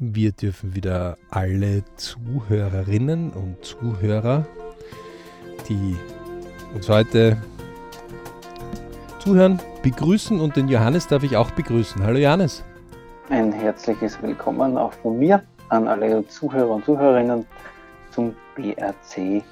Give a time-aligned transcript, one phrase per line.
[0.00, 4.44] Wir dürfen wieder alle Zuhörerinnen und Zuhörer,
[5.68, 5.96] die
[6.74, 7.40] uns heute
[9.20, 12.02] zuhören, begrüßen und den Johannes darf ich auch begrüßen.
[12.02, 12.64] Hallo Johannes.
[13.30, 17.46] Ein herzliches Willkommen auch von mir an alle Zuhörer und Zuhörerinnen
[18.10, 19.44] zum BRC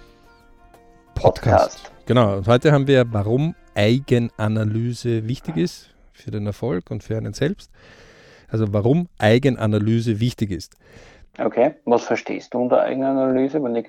[1.15, 1.43] Podcast.
[1.45, 1.93] Podcast.
[2.07, 7.33] Genau, und heute haben wir, warum Eigenanalyse wichtig ist für den Erfolg und für einen
[7.33, 7.71] selbst.
[8.53, 10.77] Also warum Eigenanalyse wichtig ist.
[11.39, 13.87] Okay, was verstehst du unter Eigenanalyse, wenn ich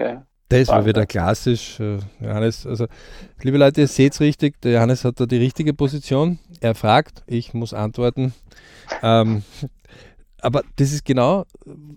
[0.50, 2.68] das war wieder klassisch, äh, Johannes.
[2.68, 2.86] Also,
[3.42, 6.38] liebe Leute, ihr seht es richtig, der Johannes hat da die richtige Position.
[6.62, 8.34] Er fragt, ich muss antworten.
[9.02, 9.42] Ähm,
[10.42, 11.46] aber das ist genau,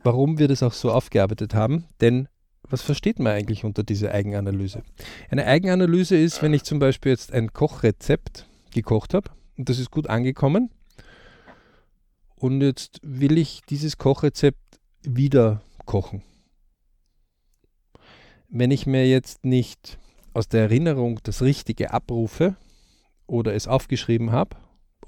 [0.03, 1.84] warum wir das auch so aufgearbeitet haben.
[2.01, 2.28] Denn
[2.69, 4.83] was versteht man eigentlich unter dieser Eigenanalyse?
[5.30, 9.91] Eine Eigenanalyse ist, wenn ich zum Beispiel jetzt ein Kochrezept gekocht habe und das ist
[9.91, 10.70] gut angekommen
[12.37, 16.23] und jetzt will ich dieses Kochrezept wieder kochen.
[18.48, 19.98] Wenn ich mir jetzt nicht
[20.34, 22.56] aus der Erinnerung das Richtige abrufe
[23.27, 24.56] oder es aufgeschrieben habe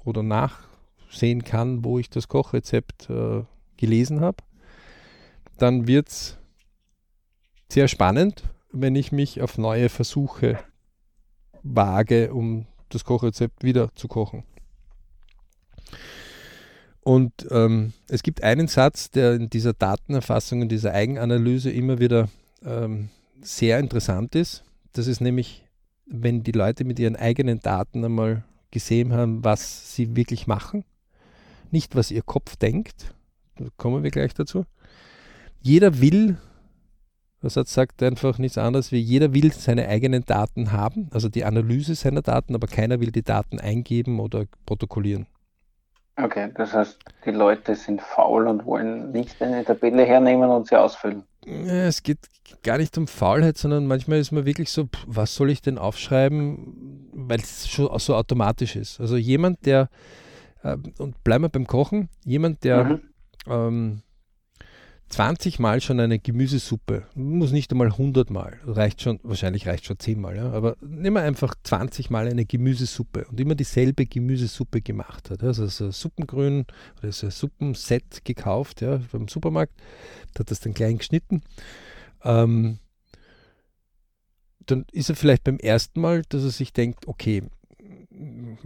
[0.03, 3.43] oder nachsehen kann, wo ich das Kochrezept äh,
[3.77, 4.43] gelesen habe,
[5.57, 6.37] dann wird es
[7.69, 10.59] sehr spannend, wenn ich mich auf neue Versuche
[11.63, 14.43] wage, um das Kochrezept wieder zu kochen.
[17.01, 22.29] Und ähm, es gibt einen Satz, der in dieser Datenerfassung, in dieser Eigenanalyse immer wieder
[22.65, 23.09] ähm,
[23.41, 24.63] sehr interessant ist.
[24.93, 25.65] Das ist nämlich,
[26.05, 30.83] wenn die Leute mit ihren eigenen Daten einmal gesehen haben, was sie wirklich machen,
[31.71, 33.13] nicht was ihr Kopf denkt,
[33.57, 34.65] da kommen wir gleich dazu.
[35.61, 36.37] Jeder will,
[37.41, 41.45] was hat sagt einfach nichts anderes wie jeder will seine eigenen Daten haben, also die
[41.45, 45.27] Analyse seiner Daten, aber keiner will die Daten eingeben oder protokollieren.
[46.21, 50.75] Okay, das heißt, die Leute sind faul und wollen nicht eine Tabelle hernehmen und sie
[50.75, 51.23] ausfüllen.
[51.45, 52.19] Es geht
[52.63, 57.09] gar nicht um Faulheit, sondern manchmal ist man wirklich so, was soll ich denn aufschreiben,
[57.13, 58.99] weil es schon so automatisch ist.
[58.99, 59.89] Also jemand, der,
[60.63, 63.01] äh, und bleiben wir beim Kochen, jemand, der mhm.
[63.47, 64.01] ähm,
[65.09, 69.97] 20 Mal schon eine Gemüsesuppe, muss nicht einmal 100 Mal, reicht schon, wahrscheinlich reicht schon
[69.97, 74.81] 10 Mal, ja, aber nehmen wir einfach 20 Mal eine Gemüsesuppe und immer dieselbe Gemüsesuppe
[74.81, 75.43] gemacht hat.
[75.43, 76.65] Also so ein Suppengrün
[77.01, 79.73] oder so ein Suppenset gekauft ja, beim Supermarkt,
[80.37, 81.41] hat das dann klein geschnitten.
[82.23, 82.77] Ähm,
[84.59, 87.43] dann ist er vielleicht beim ersten Mal, dass er sich denkt, okay,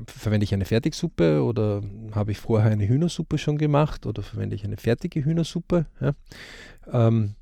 [0.08, 1.82] verwende ich eine Fertigsuppe oder
[2.12, 5.86] habe ich vorher eine Hühnersuppe schon gemacht oder verwende ich eine fertige Hühnersuppe?
[6.02, 6.14] Ja?
[6.92, 7.36] Ähm,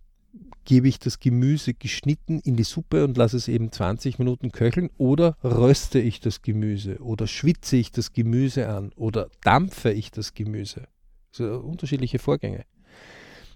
[0.65, 4.89] gebe ich das Gemüse geschnitten in die Suppe und lasse es eben 20 Minuten köcheln
[4.97, 10.33] oder röste ich das Gemüse oder schwitze ich das Gemüse an oder dampfe ich das
[10.33, 10.87] Gemüse?
[11.31, 12.65] Also unterschiedliche Vorgänge.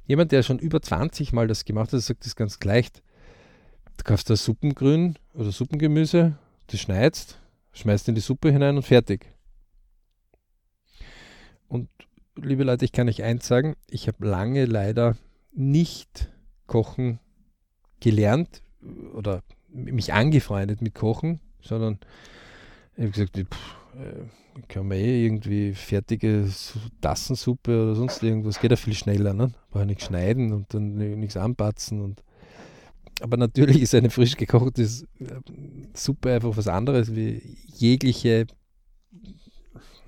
[0.08, 3.02] Jemand, der schon über 20 Mal das gemacht hat, sagt das ganz leicht.
[3.98, 7.40] Du kaufst da Suppengrün oder Suppengemüse, das schneidest,
[7.76, 9.32] schmeißt in die Suppe hinein und fertig.
[11.68, 11.90] Und
[12.36, 15.16] liebe Leute, ich kann euch eins sagen, ich habe lange leider
[15.54, 16.32] nicht
[16.68, 17.20] kochen
[18.00, 18.62] gelernt
[19.14, 22.00] oder mich angefreundet mit Kochen, sondern
[22.96, 26.50] ich habe gesagt, pff, äh, kann man eh irgendwie fertige
[27.02, 29.52] Tassensuppe oder sonst irgendwas, geht ja viel schneller, ne?
[29.70, 32.24] Brauche ich nicht schneiden und dann nichts anpatzen und
[33.22, 34.88] aber natürlich ist eine frisch gekochte äh,
[35.94, 38.48] Suppe einfach was anderes wie jegliche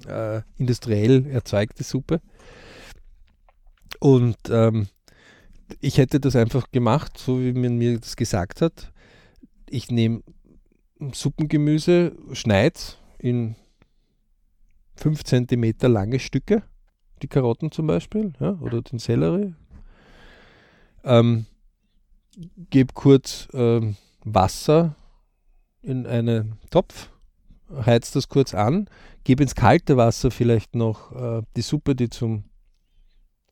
[0.07, 2.21] äh, industriell erzeugte Suppe.
[3.99, 4.87] Und ähm,
[5.81, 8.91] ich hätte das einfach gemacht, so wie man mir das gesagt hat.
[9.69, 10.21] Ich nehme
[11.13, 12.79] Suppengemüse, schneide
[13.19, 13.55] in
[14.95, 16.63] 5 cm lange Stücke,
[17.21, 19.53] die Karotten zum Beispiel, ja, oder den Sellerie.
[21.03, 21.45] Ähm,
[22.69, 24.95] gebe kurz ähm, Wasser
[25.81, 27.09] in einen Topf,
[27.85, 28.89] heiz das kurz an,
[29.23, 32.43] gebe ins kalte Wasser vielleicht noch äh, die Suppe, die zum,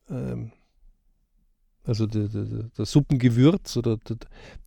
[0.08, 0.52] ähm,
[1.84, 4.16] also die, die, der Suppengewürz oder die,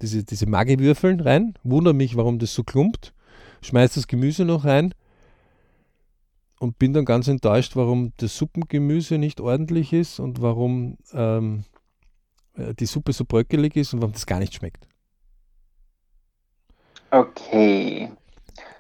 [0.01, 3.13] diese, diese Maggiwürfeln rein, wundere mich, warum das so klumpt,
[3.62, 4.94] schmeiß das Gemüse noch rein
[6.60, 11.79] und bin dann ganz enttäuscht, warum das Suppengemüse nicht ordentlich ist und warum ähm, äh,
[12.79, 14.88] die Suppe so bröckelig ist und warum das gar nicht schmeckt.
[17.11, 18.11] Okay.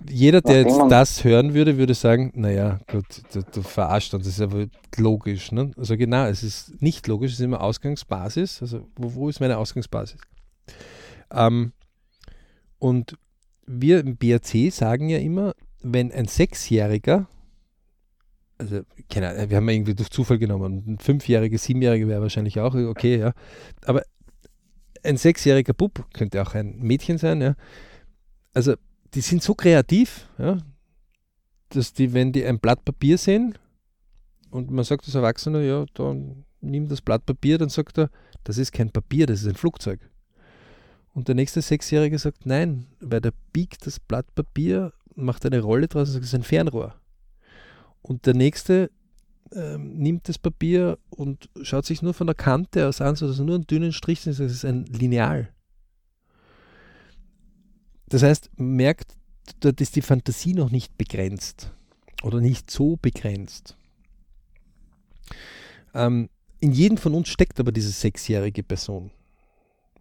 [0.07, 4.35] Jeder, der jetzt das hören würde, würde sagen, naja, gut, du, du verarscht uns, das
[4.35, 5.51] ist aber logisch.
[5.51, 5.71] Ne?
[5.77, 8.61] Also genau, es ist nicht logisch, es ist immer Ausgangsbasis.
[8.61, 10.19] Also wo, wo ist meine Ausgangsbasis?
[11.31, 11.73] Ähm,
[12.77, 13.17] und
[13.65, 17.27] wir im BRC sagen ja immer, wenn ein Sechsjähriger
[18.59, 20.83] also, keine, wir haben irgendwie durch Zufall genommen.
[20.85, 23.33] Ein Fünfjähriger, Siebenjähriger wäre wahrscheinlich auch okay, ja.
[23.85, 24.03] Aber
[25.01, 27.55] ein sechsjähriger Bub könnte auch ein Mädchen sein, ja.
[28.53, 28.75] Also,
[29.13, 30.57] die sind so kreativ, ja,
[31.69, 33.57] dass die, wenn die ein Blatt Papier sehen
[34.51, 38.09] und man sagt als Erwachsener, ja, dann nimm das Blatt Papier, dann sagt er,
[38.43, 40.01] das ist kein Papier, das ist ein Flugzeug.
[41.13, 45.87] Und der nächste Sechsjährige sagt, nein, weil der biegt das Blatt Papier, macht eine Rolle
[45.87, 46.98] draus und sagt, es ist ein Fernrohr.
[48.01, 48.91] Und der nächste
[49.53, 53.45] ähm, nimmt das Papier und schaut sich nur von der Kante aus an, sodass er
[53.45, 55.49] nur einen dünnen Strich ist, es ist ein Lineal.
[58.07, 59.15] Das heißt, merkt,
[59.59, 61.71] dort ist die Fantasie noch nicht begrenzt
[62.23, 63.77] oder nicht so begrenzt.
[65.93, 66.29] Ähm,
[66.59, 69.11] in jedem von uns steckt aber diese sechsjährige Person,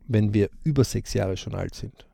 [0.06, 2.06] wenn wir über sechs Jahre schon alt sind.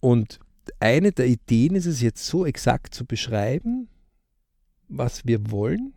[0.00, 0.40] Und
[0.80, 3.88] eine der Ideen ist es jetzt so exakt zu beschreiben,
[4.88, 5.94] was wir wollen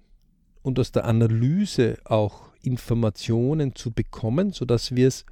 [0.61, 5.25] und aus der Analyse auch Informationen zu bekommen, sodass wir es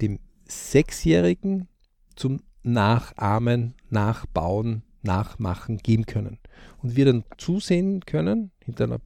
[0.00, 1.68] dem Sechsjährigen
[2.16, 6.38] zum Nachahmen, Nachbauen, Nachmachen geben können.
[6.82, 9.00] Und wir dann zusehen können, hinter einer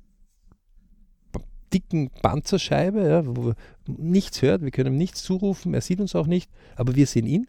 [1.73, 3.55] dicken Panzerscheibe, ja, wo
[3.87, 7.27] nichts hört, wir können ihm nichts zurufen, er sieht uns auch nicht, aber wir sehen
[7.27, 7.49] ihn.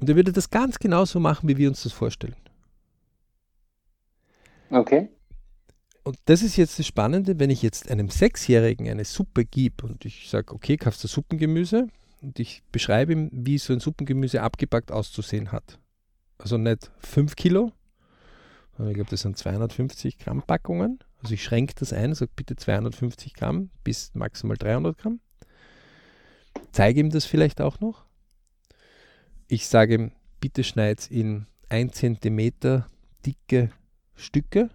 [0.00, 2.36] Und er würde das ganz genauso machen, wie wir uns das vorstellen.
[4.70, 5.08] Okay.
[6.02, 10.04] Und das ist jetzt das Spannende, wenn ich jetzt einem Sechsjährigen eine Suppe gebe und
[10.04, 11.86] ich sage, okay, kaufst du Suppengemüse
[12.20, 15.78] und ich beschreibe ihm, wie so ein Suppengemüse abgepackt auszusehen hat.
[16.36, 17.72] Also nicht 5 Kilo,
[18.76, 20.98] sondern ich glaube, das sind 250 Gramm Packungen.
[21.22, 25.20] Also ich schränke das ein, sage bitte 250 Gramm bis maximal 300 Gramm.
[26.72, 28.04] Zeige ihm das vielleicht auch noch.
[29.46, 30.10] Ich sage
[30.40, 32.84] bitte schneid in 1 cm
[33.26, 33.70] dicke
[34.14, 34.70] Stücke.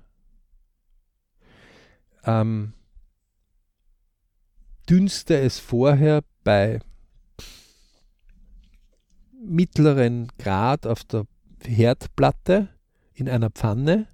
[2.23, 2.73] Ähm,
[4.89, 6.79] dünste es vorher bei
[9.41, 11.25] mittleren Grad auf der
[11.63, 12.69] Herdplatte
[13.13, 14.07] in einer Pfanne,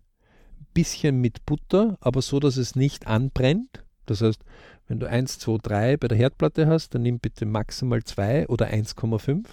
[0.73, 3.83] bisschen mit Butter, aber so, dass es nicht anbrennt.
[4.05, 4.41] Das heißt,
[4.87, 8.67] wenn du 1, 2, 3 bei der Herdplatte hast, dann nimm bitte maximal 2 oder
[8.67, 9.45] 1,5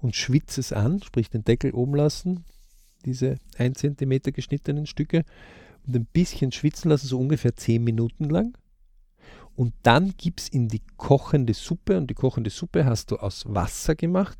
[0.00, 2.44] und schwitze es an, sprich den Deckel oben lassen,
[3.04, 5.24] diese 1 cm geschnittenen Stücke
[5.86, 8.56] und ein bisschen schwitzen lassen, so ungefähr 10 Minuten lang.
[9.54, 13.44] Und dann gib es in die kochende Suppe und die kochende Suppe hast du aus
[13.46, 14.38] Wasser gemacht,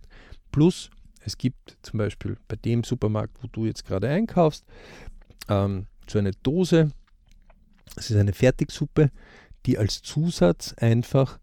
[0.52, 0.90] plus
[1.20, 4.64] es gibt zum Beispiel bei dem Supermarkt, wo du jetzt gerade einkaufst,
[5.48, 6.92] ähm, so eine Dose,
[7.96, 9.10] es ist eine Fertigsuppe,
[9.66, 11.38] die als Zusatz einfach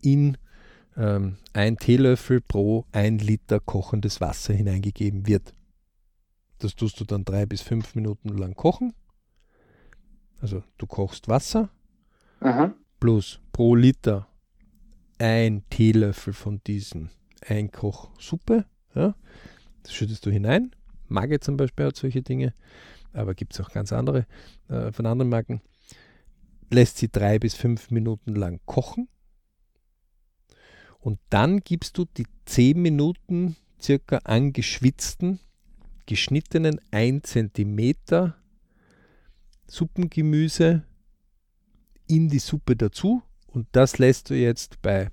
[0.00, 0.38] in
[0.96, 5.54] ähm, ein Teelöffel pro ein Liter kochendes Wasser hineingegeben wird.
[6.58, 8.94] Das tust du dann drei bis fünf Minuten lang kochen.
[10.40, 11.70] Also du kochst Wasser
[12.40, 12.74] Aha.
[13.00, 14.28] plus pro Liter
[15.18, 17.10] ein Teelöffel von diesem
[17.46, 18.64] Einkochsuppe.
[18.94, 19.14] Ja.
[19.82, 20.74] Das schüttest du hinein.
[21.08, 22.52] Magge zum Beispiel hat solche Dinge,
[23.12, 24.26] aber gibt es auch ganz andere
[24.68, 25.62] äh, von anderen Marken.
[26.70, 29.08] Lässt sie drei bis fünf Minuten lang kochen
[31.06, 35.38] und dann gibst du die 10 Minuten circa angeschwitzten,
[36.04, 37.94] geschnittenen 1 cm
[39.68, 40.82] Suppengemüse
[42.08, 43.22] in die Suppe dazu.
[43.46, 45.12] Und das lässt du jetzt bei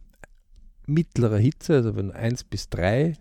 [0.88, 3.16] mittlerer Hitze, also wenn du 1 bis 3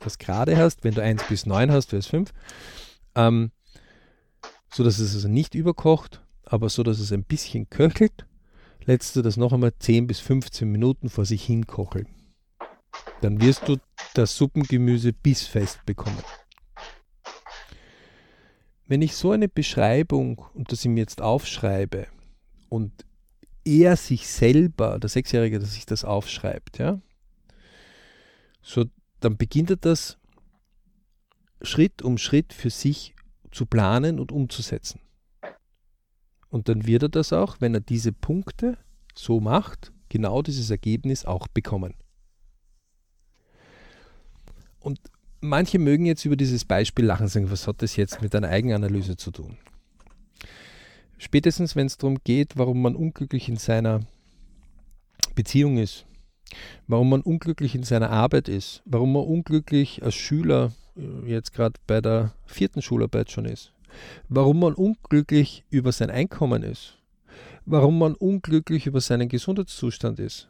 [0.00, 2.32] das gerade hast, wenn du 1 bis 9 hast, wäre es 5,
[3.16, 3.50] ähm,
[4.72, 8.24] so dass es also nicht überkocht, aber so dass es ein bisschen köchelt
[8.88, 12.08] lässt du das noch einmal 10 bis 15 Minuten vor sich hin kocheln.
[13.20, 13.76] Dann wirst du
[14.14, 16.22] das Suppengemüse bissfest bekommen.
[18.86, 22.06] Wenn ich so eine Beschreibung und das ihm jetzt aufschreibe
[22.70, 23.04] und
[23.62, 26.98] er sich selber, der Sechsjährige, dass sich das aufschreibt, ja,
[28.62, 28.86] so
[29.20, 30.16] dann beginnt er das
[31.60, 33.14] Schritt um Schritt für sich
[33.50, 35.00] zu planen und umzusetzen.
[36.50, 38.78] Und dann wird er das auch, wenn er diese Punkte
[39.14, 41.94] so macht, genau dieses Ergebnis auch bekommen.
[44.80, 45.00] Und
[45.40, 48.48] manche mögen jetzt über dieses Beispiel lachen und sagen, was hat das jetzt mit einer
[48.48, 49.58] Eigenanalyse zu tun?
[51.18, 54.00] Spätestens, wenn es darum geht, warum man unglücklich in seiner
[55.34, 56.06] Beziehung ist,
[56.86, 61.78] warum man unglücklich in seiner Arbeit ist, warum man unglücklich als Schüler äh, jetzt gerade
[61.86, 63.72] bei der vierten Schularbeit schon ist,
[64.28, 66.98] warum man unglücklich über sein Einkommen ist,
[67.64, 70.48] warum man unglücklich über seinen Gesundheitszustand ist,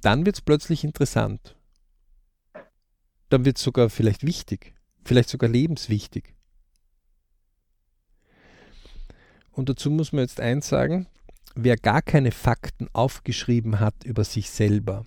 [0.00, 1.56] dann wird es plötzlich interessant.
[3.28, 6.34] Dann wird es sogar vielleicht wichtig, vielleicht sogar lebenswichtig.
[9.52, 11.08] Und dazu muss man jetzt eins sagen,
[11.54, 15.04] wer gar keine Fakten aufgeschrieben hat über sich selber,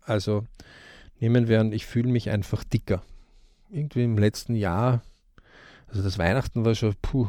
[0.00, 0.44] also
[1.20, 3.02] nehmen wir an, ich fühle mich einfach dicker.
[3.70, 5.02] Irgendwie im letzten Jahr,
[5.94, 7.28] also das Weihnachten war schon puh.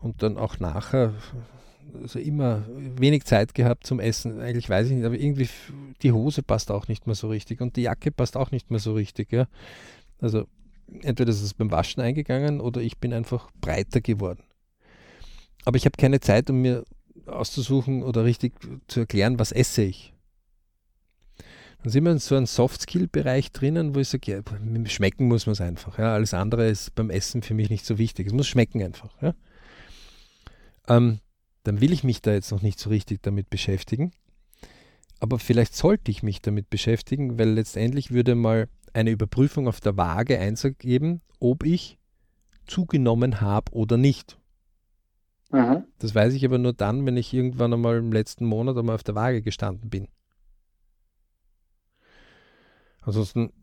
[0.00, 1.12] Und dann auch nachher,
[2.00, 4.40] also immer wenig Zeit gehabt zum Essen.
[4.40, 5.50] Eigentlich weiß ich nicht, aber irgendwie
[6.02, 8.80] die Hose passt auch nicht mehr so richtig und die Jacke passt auch nicht mehr
[8.80, 9.32] so richtig.
[9.32, 9.48] Ja?
[10.18, 10.46] Also
[11.02, 14.42] entweder ist es beim Waschen eingegangen oder ich bin einfach breiter geworden.
[15.66, 16.84] Aber ich habe keine Zeit, um mir
[17.26, 18.54] auszusuchen oder richtig
[18.86, 20.14] zu erklären, was esse ich.
[21.82, 25.52] Dann sind wir in so einem Soft-Skill-Bereich drinnen, wo ich sage, ja, schmecken muss man
[25.52, 25.98] es einfach.
[25.98, 26.14] Ja.
[26.14, 28.26] Alles andere ist beim Essen für mich nicht so wichtig.
[28.26, 29.10] Es muss schmecken einfach.
[29.22, 29.34] Ja.
[30.88, 31.20] Ähm,
[31.62, 34.12] dann will ich mich da jetzt noch nicht so richtig damit beschäftigen.
[35.20, 39.96] Aber vielleicht sollte ich mich damit beschäftigen, weil letztendlich würde mal eine Überprüfung auf der
[39.96, 41.98] Waage einzugeben, ob ich
[42.66, 44.38] zugenommen habe oder nicht.
[45.50, 45.84] Mhm.
[45.98, 49.02] Das weiß ich aber nur dann, wenn ich irgendwann einmal im letzten Monat einmal auf
[49.02, 50.08] der Waage gestanden bin.
[53.08, 53.54] Ansonsten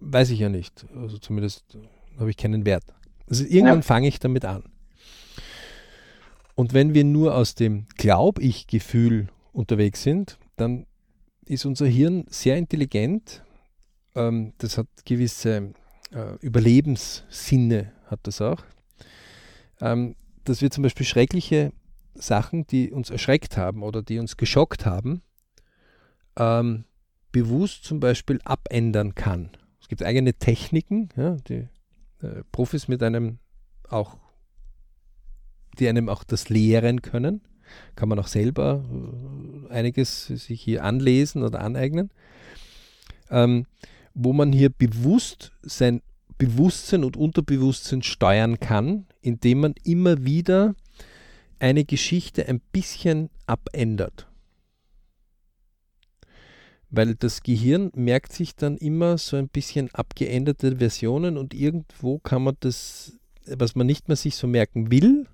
[0.00, 0.86] weiß ich ja nicht.
[0.96, 1.76] Also zumindest
[2.18, 2.84] habe ich keinen Wert.
[3.28, 3.82] Also irgendwann ja.
[3.82, 4.64] fange ich damit an.
[6.54, 10.86] Und wenn wir nur aus dem Glaub-ich-Gefühl unterwegs sind, dann
[11.44, 13.42] ist unser Hirn sehr intelligent.
[14.14, 15.74] Ähm, das hat gewisse
[16.10, 18.64] äh, Überlebenssinne, hat das auch.
[19.82, 21.74] Ähm, dass wir zum Beispiel schreckliche
[22.14, 25.20] Sachen, die uns erschreckt haben oder die uns geschockt haben,
[26.38, 26.86] ähm,
[27.34, 29.50] bewusst zum Beispiel abändern kann.
[29.80, 31.68] Es gibt eigene Techniken, ja, die
[32.22, 33.38] äh, Profis mit einem
[33.88, 34.16] auch,
[35.78, 37.42] die einem auch das lehren können.
[37.96, 38.84] Kann man auch selber
[39.68, 42.10] äh, einiges sich hier anlesen oder aneignen.
[43.30, 43.66] Ähm,
[44.14, 46.02] wo man hier bewusst sein
[46.38, 50.76] Bewusstsein und Unterbewusstsein steuern kann, indem man immer wieder
[51.58, 54.28] eine Geschichte ein bisschen abändert
[56.96, 62.44] weil das Gehirn merkt sich dann immer so ein bisschen abgeänderte Versionen und irgendwo kann
[62.44, 65.26] man das, was man nicht mehr sich so merken will,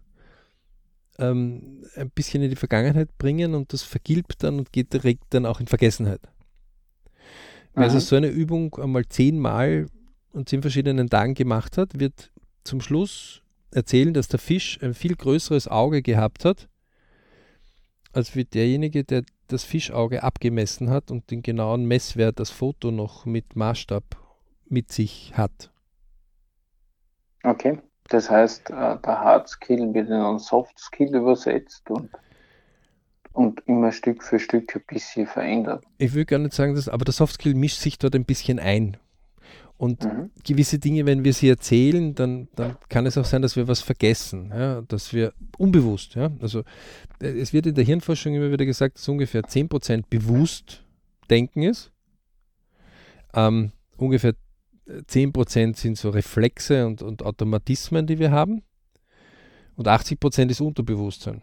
[1.18, 5.44] ähm, ein bisschen in die Vergangenheit bringen und das vergilbt dann und geht direkt dann
[5.44, 6.20] auch in Vergessenheit.
[7.74, 9.86] Wer also so eine Übung einmal zehnmal
[10.32, 12.32] und zehn verschiedenen Tagen gemacht hat, wird
[12.64, 16.68] zum Schluss erzählen, dass der Fisch ein viel größeres Auge gehabt hat,
[18.12, 23.26] als wie derjenige, der das Fischauge abgemessen hat und den genauen Messwert das Foto noch
[23.26, 24.04] mit Maßstab
[24.68, 25.70] mit sich hat.
[27.42, 27.78] Okay,
[28.08, 32.10] das heißt, äh, der Hard Skill wird in einen Soft Skill übersetzt und,
[33.32, 35.84] und immer Stück für Stück ein bisschen verändert.
[35.98, 38.58] Ich will gar nicht sagen, dass, aber der Soft Skill mischt sich dort ein bisschen
[38.58, 38.96] ein.
[39.80, 40.30] Und mhm.
[40.44, 43.80] gewisse Dinge, wenn wir sie erzählen, dann, dann kann es auch sein, dass wir was
[43.80, 46.64] vergessen, ja, dass wir unbewusst, ja, also
[47.22, 50.84] äh, es wird in der Hirnforschung immer wieder gesagt, dass ungefähr 10% bewusst
[51.30, 51.92] denken ist.
[53.32, 54.34] Ähm, ungefähr
[54.86, 58.62] 10% sind so Reflexe und, und Automatismen, die wir haben.
[59.76, 61.40] Und 80% ist Unterbewusstsein.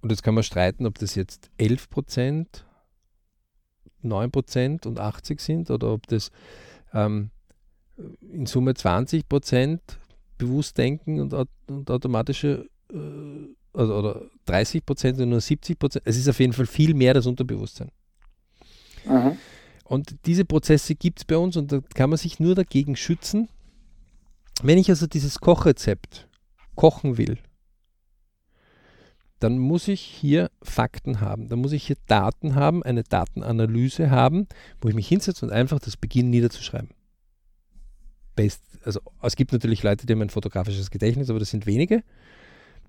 [0.00, 2.46] Und jetzt kann man streiten, ob das jetzt 11%,
[4.04, 6.30] 9% und 80% sind oder ob das
[6.92, 7.30] ähm,
[8.20, 9.78] in Summe 20%
[10.38, 11.34] Bewusstdenken und,
[11.68, 12.96] und automatische äh,
[13.74, 17.90] also, oder 30% und nur 70% Es ist auf jeden Fall viel mehr das Unterbewusstsein.
[19.04, 19.38] Mhm.
[19.84, 23.48] Und diese Prozesse gibt es bei uns und da kann man sich nur dagegen schützen.
[24.62, 26.28] Wenn ich also dieses Kochrezept
[26.74, 27.38] kochen will,
[29.42, 34.46] dann muss ich hier Fakten haben, dann muss ich hier Daten haben, eine Datenanalyse haben,
[34.80, 36.90] wo ich mich hinsetze und einfach das beginne niederzuschreiben.
[38.36, 42.04] Best, also es gibt natürlich Leute, die haben ein fotografisches Gedächtnis, aber das sind wenige.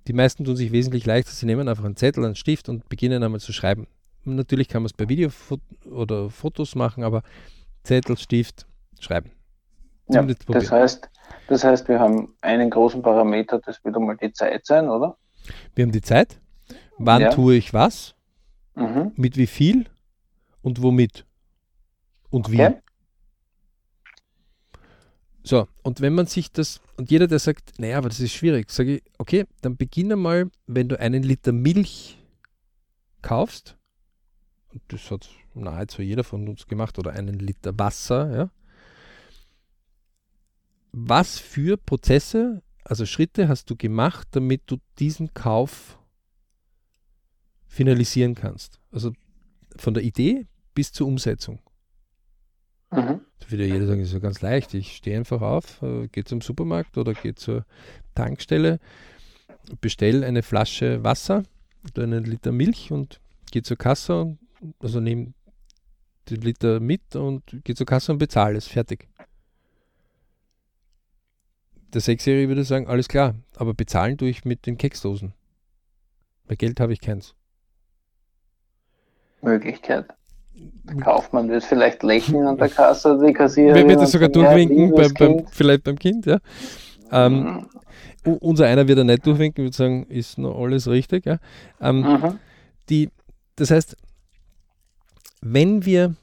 [0.07, 3.23] Die meisten tun sich wesentlich leichter, sie nehmen einfach einen Zettel, einen Stift und beginnen
[3.23, 3.87] einmal zu schreiben.
[4.23, 5.29] Natürlich kann man es bei Video
[5.89, 7.23] oder Fotos machen, aber
[7.83, 8.67] Zettel, Stift,
[8.99, 9.31] schreiben.
[10.09, 11.09] Ja, das heißt,
[11.47, 15.17] das heißt, wir haben einen großen Parameter, das wird einmal die Zeit sein, oder?
[15.75, 16.39] Wir haben die Zeit,
[16.97, 17.29] wann ja.
[17.31, 18.15] tue ich was,
[18.75, 19.11] mhm.
[19.15, 19.85] mit wie viel
[20.61, 21.25] und womit
[22.29, 22.75] und okay.
[22.75, 22.83] wie.
[25.45, 28.71] So, und wenn man sich das, und jeder, der sagt, naja, aber das ist schwierig,
[28.71, 32.17] sage ich, okay, dann beginne mal, wenn du einen Liter Milch
[33.21, 33.77] kaufst,
[34.71, 38.49] und das hat nahezu jeder von uns gemacht, oder einen Liter Wasser, ja,
[40.93, 45.99] was für Prozesse, also Schritte hast du gemacht, damit du diesen Kauf
[47.73, 48.79] finalisieren kannst.
[48.91, 49.13] Also
[49.75, 51.59] von der Idee bis zur Umsetzung.
[52.91, 53.21] Mhm.
[53.39, 54.73] Da würde jeder sagen, das ist ja ganz leicht.
[54.75, 57.65] Ich stehe einfach auf, äh, gehe zum Supermarkt oder gehe zur
[58.13, 58.79] Tankstelle
[59.81, 61.43] bestelle eine Flasche Wasser
[61.89, 63.19] oder einen Liter Milch und
[63.51, 64.37] gehe zur Kasse,
[64.79, 65.33] also nehme
[66.29, 68.67] den Liter mit und gehe zur Kasse und bezahle es.
[68.67, 69.07] Fertig.
[71.93, 75.33] Der Sechsjährige würde sagen, alles klar, aber bezahlen tue ich mit den Keksdosen.
[76.47, 77.35] Bei Geld habe ich keins.
[79.43, 80.05] Möglichkeit.
[80.55, 83.75] Der Kaufmann wird vielleicht lächeln an der Kasse, die Kassiererin.
[83.75, 86.39] Wer wird das sogar durchwinken, beim, beim, vielleicht beim Kind, ja.
[87.11, 87.65] Ähm,
[88.25, 88.33] mhm.
[88.39, 91.25] Unser einer wird er nicht durchwinken, würde sagen, ist noch alles richtig.
[91.25, 91.39] Ja.
[91.81, 92.39] Ähm, mhm.
[92.89, 93.09] die,
[93.55, 93.97] das heißt,
[95.41, 96.15] wenn wir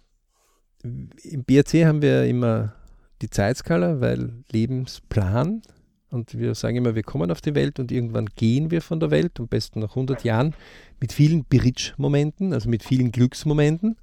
[0.83, 2.75] im BRC haben wir immer
[3.21, 5.63] die Zeitskala, weil Lebensplan
[6.11, 9.11] und wir sagen immer, wir kommen auf die Welt und irgendwann gehen wir von der
[9.11, 10.55] Welt, am besten nach 100 Jahren,
[11.01, 13.97] mit vielen Bridge-Momenten, also mit vielen Glücksmomenten.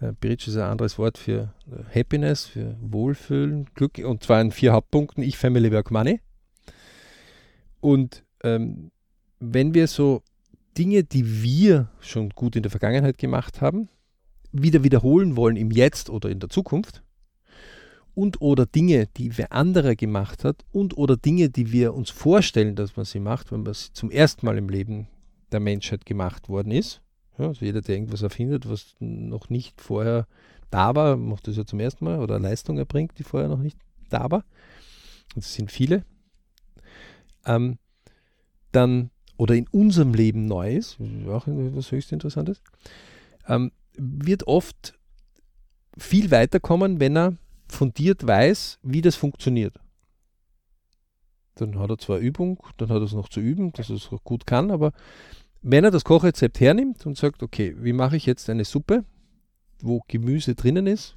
[0.00, 4.50] Äh, Bridge ist ein anderes Wort für äh, Happiness, für Wohlfühlen, Glück, und zwar in
[4.50, 6.20] vier Hauptpunkten, ich, Family, Work, Money.
[7.80, 8.90] Und ähm,
[9.38, 10.22] wenn wir so
[10.76, 13.88] Dinge, die wir schon gut in der Vergangenheit gemacht haben,
[14.52, 17.02] wieder wiederholen wollen im Jetzt oder in der Zukunft,
[18.20, 22.76] und oder Dinge, die wer anderer gemacht hat und oder Dinge, die wir uns vorstellen,
[22.76, 25.08] dass man sie macht, wenn man sie zum ersten Mal im Leben
[25.52, 27.00] der Menschheit gemacht worden ist.
[27.38, 30.26] Ja, also jeder, der irgendwas erfindet, was noch nicht vorher
[30.70, 33.78] da war, macht das ja zum ersten Mal oder Leistung erbringt, die vorher noch nicht
[34.10, 34.44] da war.
[35.34, 36.04] Und das sind viele.
[37.46, 37.78] Ähm,
[38.70, 42.60] dann, oder in unserem Leben neu ist, auch etwas höchst Interessantes,
[43.48, 44.92] ähm, wird oft
[45.96, 47.36] viel weiterkommen, wenn er
[47.70, 49.74] fundiert weiß, wie das funktioniert.
[51.54, 54.08] Dann hat er zwar Übung, dann hat er es noch zu üben, dass er es
[54.24, 54.92] gut kann, aber
[55.62, 59.04] wenn er das Kochrezept hernimmt und sagt, okay, wie mache ich jetzt eine Suppe,
[59.80, 61.16] wo Gemüse drinnen ist,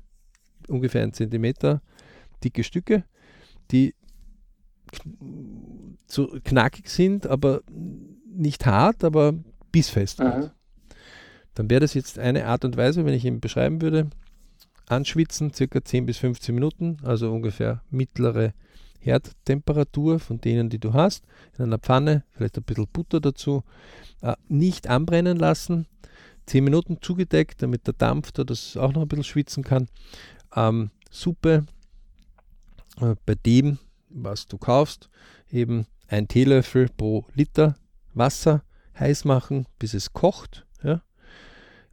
[0.68, 1.82] ungefähr ein Zentimeter
[2.44, 3.06] dicke Stücke,
[3.72, 3.96] die
[6.08, 7.62] so knackig sind, aber
[8.26, 9.34] nicht hart, aber
[9.72, 10.20] bissfest.
[10.20, 10.52] Mhm.
[11.56, 14.10] Dann wäre das jetzt eine Art und Weise, wenn ich ihm beschreiben würde,
[14.88, 18.54] anschwitzen, circa 10 bis 15 Minuten, also ungefähr mittlere
[19.00, 21.26] Herdtemperatur von denen, die du hast,
[21.58, 23.64] in einer Pfanne, vielleicht ein bisschen Butter dazu,
[24.22, 25.88] äh, nicht anbrennen lassen,
[26.46, 29.88] 10 Minuten zugedeckt, damit der Dampf da das auch noch ein bisschen schwitzen kann.
[30.56, 31.66] Ähm, Suppe
[33.00, 33.78] äh, bei dem,
[34.10, 35.10] was du kaufst,
[35.50, 37.76] eben ein Teelöffel pro Liter
[38.14, 38.64] Wasser
[39.00, 41.02] heiß machen, bis es kocht, ja?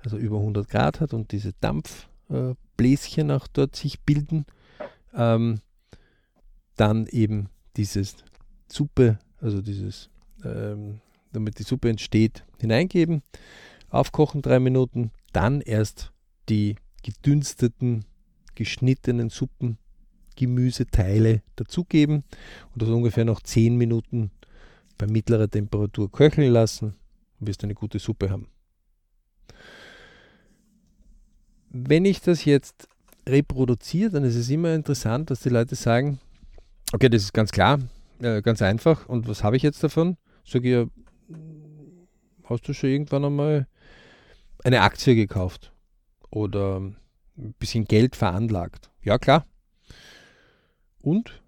[0.05, 4.46] also über 100 Grad hat und diese Dampfbläschen äh, auch dort sich bilden.
[5.14, 5.60] Ähm,
[6.76, 8.16] dann eben dieses
[8.68, 10.10] Suppe, also dieses,
[10.44, 11.00] ähm,
[11.32, 13.22] damit die Suppe entsteht, hineingeben,
[13.88, 16.12] aufkochen drei Minuten, dann erst
[16.48, 18.04] die gedünsteten,
[18.54, 19.78] geschnittenen Suppen,
[20.36, 22.24] Gemüseteile dazugeben
[22.72, 24.30] und das ungefähr noch zehn Minuten
[24.96, 26.94] bei mittlerer Temperatur köcheln lassen
[27.40, 28.48] wirst eine gute Suppe haben.
[31.70, 32.88] Wenn ich das jetzt
[33.26, 36.18] reproduziere, dann ist es immer interessant, dass die Leute sagen,
[36.92, 37.78] Okay, das ist ganz klar,
[38.20, 39.09] äh, ganz einfach.
[39.09, 40.16] Und was habe ich jetzt davon?
[40.44, 40.87] Sag ich ja,
[42.44, 43.68] hast du schon irgendwann einmal
[44.64, 45.72] eine Aktie gekauft
[46.30, 46.96] oder ein
[47.61, 48.90] bisschen Geld veranlagt?
[49.02, 49.46] Ja, klar.
[51.00, 51.40] Und?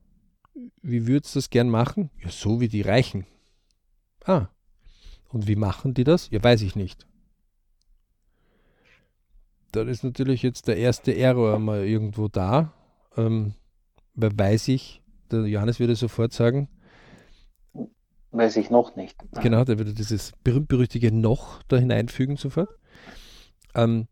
[0.82, 2.10] Wie würdest du das gern machen?
[2.22, 3.26] Ja, so wie die Reichen.
[4.24, 4.46] Ah.
[5.28, 6.30] Und wie machen die das?
[6.30, 7.06] Ja, weiß ich nicht.
[9.72, 12.72] Dann ist natürlich jetzt der erste Error mal irgendwo da.
[13.16, 13.54] Ähm,
[14.14, 16.68] weil weiß ich, der Johannes würde sofort sagen.
[18.30, 19.16] Weiß ich noch nicht.
[19.42, 22.70] Genau, der würde dieses berühmt-berüchtige noch da hineinfügen sofort.
[23.74, 24.06] Ähm,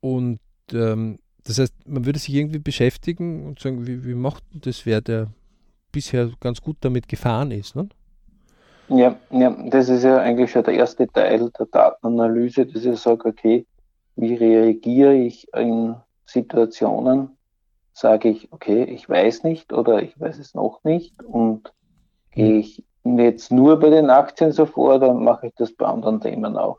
[0.00, 0.40] und
[0.72, 5.00] ähm, das heißt, man würde sich irgendwie beschäftigen und sagen, wie, wie macht das wer,
[5.00, 5.28] der
[5.90, 7.76] bisher ganz gut damit gefahren ist.
[7.76, 7.88] Ne?
[8.88, 13.28] Ja, ja, das ist ja eigentlich schon der erste Teil der Datenanalyse, dass ich sage,
[13.28, 13.66] okay,
[14.16, 15.96] wie reagiere ich in
[16.26, 17.30] Situationen,
[17.92, 21.72] sage ich, okay, ich weiß nicht oder ich weiß es noch nicht und
[22.30, 26.20] gehe ich jetzt nur bei den Aktien so vor, dann mache ich das bei anderen
[26.20, 26.78] Themen auch.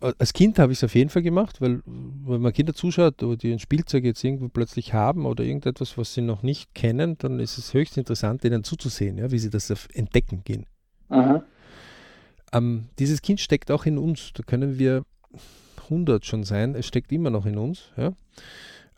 [0.00, 3.36] Als Kind habe ich es auf jeden Fall gemacht, weil wenn man Kinder zuschaut, oder
[3.36, 7.38] die ein Spielzeug jetzt irgendwo plötzlich haben oder irgendetwas, was sie noch nicht kennen, dann
[7.38, 10.64] ist es höchst interessant, denen zuzusehen, ja, wie sie das entdecken gehen.
[11.10, 11.42] Mhm.
[12.52, 14.32] Ähm, dieses Kind steckt auch in uns.
[14.32, 15.04] Da können wir
[15.90, 16.74] 100 schon sein.
[16.74, 17.92] Es steckt immer noch in uns.
[17.96, 18.12] Ja.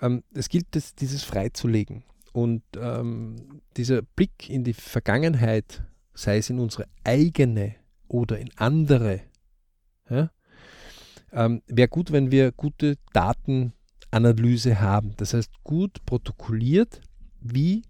[0.00, 2.04] Ähm, es gilt, das, dieses freizulegen.
[2.32, 5.82] Und ähm, dieser Blick in die Vergangenheit,
[6.14, 7.74] sei es in unsere eigene
[8.08, 9.20] oder in andere,
[10.08, 10.30] ja,
[11.32, 15.14] ähm, wäre gut, wenn wir gute Datenanalyse haben.
[15.16, 17.00] Das heißt, gut protokolliert,
[17.40, 17.82] wie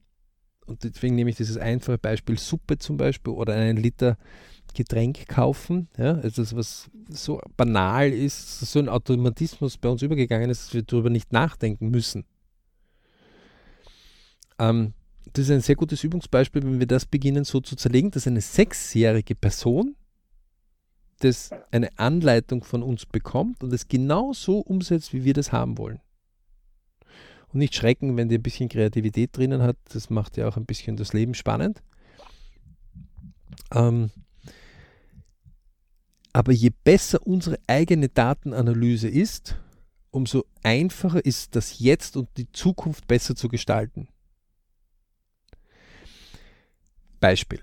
[0.66, 4.16] und deswegen nehme ich dieses einfache Beispiel Suppe zum Beispiel oder einen Liter
[4.74, 5.88] Getränk kaufen.
[5.96, 10.74] Ja, also das, was so banal ist, so ein Automatismus bei uns übergegangen ist, dass
[10.74, 12.24] wir darüber nicht nachdenken müssen.
[14.58, 14.92] Ähm,
[15.32, 18.40] das ist ein sehr gutes Übungsbeispiel, wenn wir das beginnen so zu zerlegen, dass eine
[18.40, 19.96] sechsjährige Person
[21.20, 25.78] das eine Anleitung von uns bekommt und es genau so umsetzt, wie wir das haben
[25.78, 26.00] wollen.
[27.52, 29.76] Und nicht schrecken, wenn die ein bisschen Kreativität drinnen hat.
[29.92, 31.82] Das macht ja auch ein bisschen das Leben spannend.
[33.74, 34.10] Ähm,
[36.32, 39.56] aber je besser unsere eigene Datenanalyse ist,
[40.10, 44.08] umso einfacher ist das Jetzt und die Zukunft besser zu gestalten.
[47.20, 47.60] Beispiel.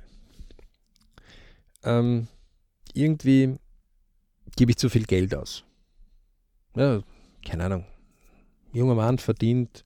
[1.83, 2.27] Ähm,
[2.93, 3.55] irgendwie
[4.55, 5.63] gebe ich zu viel Geld aus.
[6.75, 7.01] Ja,
[7.45, 7.85] keine Ahnung.
[8.73, 9.85] Ein junger Mann verdient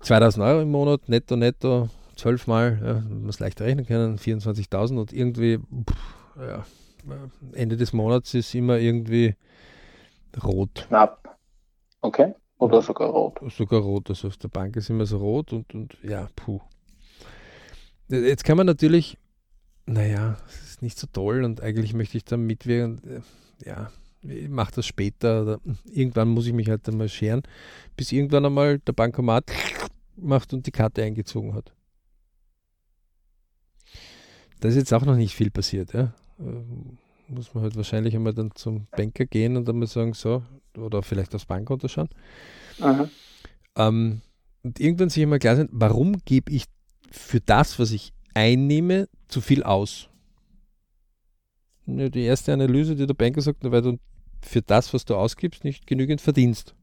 [0.00, 5.12] 2000 Euro im Monat, netto, netto, zwölfmal, ja, man muss leicht rechnen können, 24.000 und
[5.12, 6.64] irgendwie, pff, ja,
[7.52, 9.34] Ende des Monats ist immer irgendwie
[10.42, 10.86] rot.
[10.88, 11.38] Knapp.
[12.00, 12.34] Okay.
[12.58, 13.38] Oder sogar rot.
[13.50, 14.08] Sogar rot.
[14.10, 16.60] Also auf der Bank ist immer so rot und, und ja, puh.
[18.08, 19.18] Jetzt kann man natürlich,
[19.86, 23.22] naja, es ist nicht so toll und eigentlich möchte ich da mitwirken.
[23.64, 23.90] Ja,
[24.22, 27.42] ich mache das später oder irgendwann muss ich mich halt einmal scheren,
[27.96, 29.50] bis irgendwann einmal der Bankomat
[30.16, 31.72] macht und die Karte eingezogen hat.
[34.60, 35.92] Da ist jetzt auch noch nicht viel passiert.
[35.92, 36.14] Ja?
[36.38, 40.44] Ähm, muss man halt wahrscheinlich einmal dann zum Banker gehen und einmal sagen, so,
[40.76, 42.08] oder vielleicht aufs Bankkonto schauen.
[43.76, 44.20] Ähm,
[44.62, 46.66] und irgendwann sich einmal klar sein, warum gebe ich
[47.10, 50.08] für das, was ich einnehme, zu viel aus?
[51.86, 53.98] Die erste Analyse, die der Banker sagt, weil du
[54.40, 56.75] für das, was du ausgibst, nicht genügend verdienst.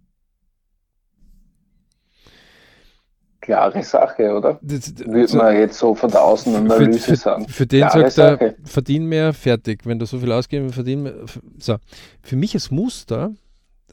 [3.44, 4.58] Klare Sache, oder?
[4.62, 7.48] Das, Würde man jetzt so von der Außenanalyse für, sagen.
[7.48, 11.14] Für den klare sagt er, verdien mehr, verdien Wenn du so viel ausgibst, verdien mehr.
[11.60, 11.78] So,
[12.22, 13.34] für mich als Muster,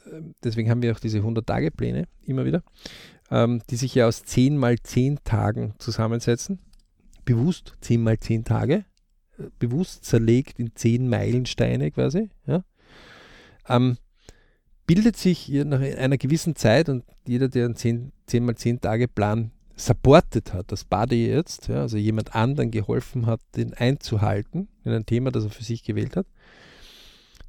[0.05, 2.63] äh, deswegen haben wir auch diese 100-Tage-Pläne immer wieder,
[3.29, 6.59] ähm, die sich ja aus 10 mal 10 Tagen zusammensetzen.
[7.25, 8.85] Bewusst 10 mal 10 Tage,
[9.37, 12.29] äh, bewusst zerlegt in 10 Meilensteine quasi.
[12.47, 12.63] Ja?
[13.67, 13.97] Ähm,
[14.93, 19.07] bildet sich nach einer gewissen Zeit und jeder, der einen 10, 10 mal 10 Tage
[19.07, 24.91] Plan supportet hat, das Body jetzt, ja, also jemand anderen geholfen hat, den einzuhalten in
[24.91, 26.25] ein Thema, das er für sich gewählt hat,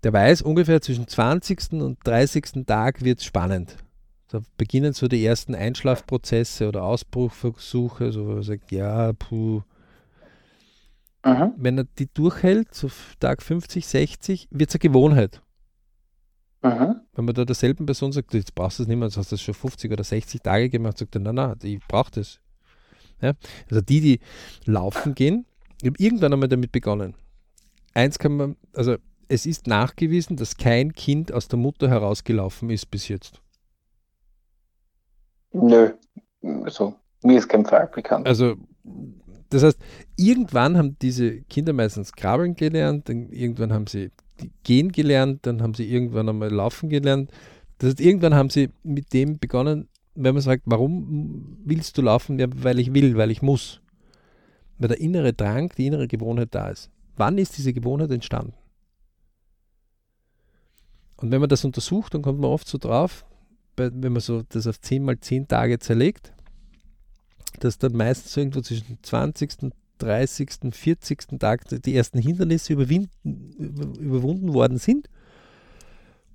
[0.05, 1.73] der weiß ungefähr zwischen 20.
[1.73, 2.65] und 30.
[2.65, 3.77] Tag wird es spannend.
[4.29, 9.63] Da beginnen so die ersten Einschlafprozesse oder Ausbruchversuche, so wo er sagt, ja, puh.
[11.25, 11.55] Mhm.
[11.57, 15.42] Wenn er die durchhält, so Tag 50, 60, wird es eine Gewohnheit.
[16.63, 17.01] Mhm.
[17.15, 19.35] Wenn man da derselben Person sagt, jetzt brauchst du es nicht mehr, jetzt hast du
[19.35, 22.41] das schon 50 oder 60 Tage gemacht, sagt er, nein, nein, ich brauche das.
[23.21, 23.33] Ja?
[23.69, 24.21] Also die, die
[24.65, 25.47] laufen gehen,
[25.81, 27.15] ich habe irgendwann einmal damit begonnen.
[27.95, 28.97] Eins kann man, also
[29.29, 33.41] es ist nachgewiesen, dass kein Kind aus der Mutter herausgelaufen ist bis jetzt.
[35.53, 35.93] Nö,
[36.65, 38.27] also mir ist kein Fall bekannt.
[38.27, 38.57] Also
[39.51, 39.79] das heißt,
[40.17, 44.11] irgendwann haben diese Kinder meistens krabbeln gelernt, dann irgendwann haben sie
[44.65, 47.31] gehen gelernt, dann haben sie irgendwann einmal laufen gelernt.
[47.79, 52.39] Das heißt, irgendwann haben sie mit dem begonnen, wenn man sagt, warum willst du laufen?
[52.39, 53.81] Ja, weil ich will, weil ich muss.
[54.79, 56.91] Weil der innere Drang, die innere Gewohnheit da ist.
[57.17, 58.55] Wann ist diese Gewohnheit entstanden?
[61.17, 63.25] Und wenn man das untersucht, dann kommt man oft so drauf,
[63.77, 66.33] wenn man so das auf 10 mal 10 Tage zerlegt,
[67.61, 69.73] dass dann meistens irgendwo zwischen 20.
[70.03, 71.39] 30., 40.
[71.39, 75.09] Tag die ersten Hindernisse überwunden worden sind.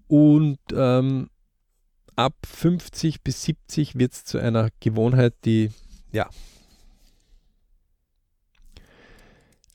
[0.07, 1.29] Und ähm,
[2.15, 5.71] ab 50 bis 70 wird es zu einer Gewohnheit, die,
[6.11, 6.29] ja.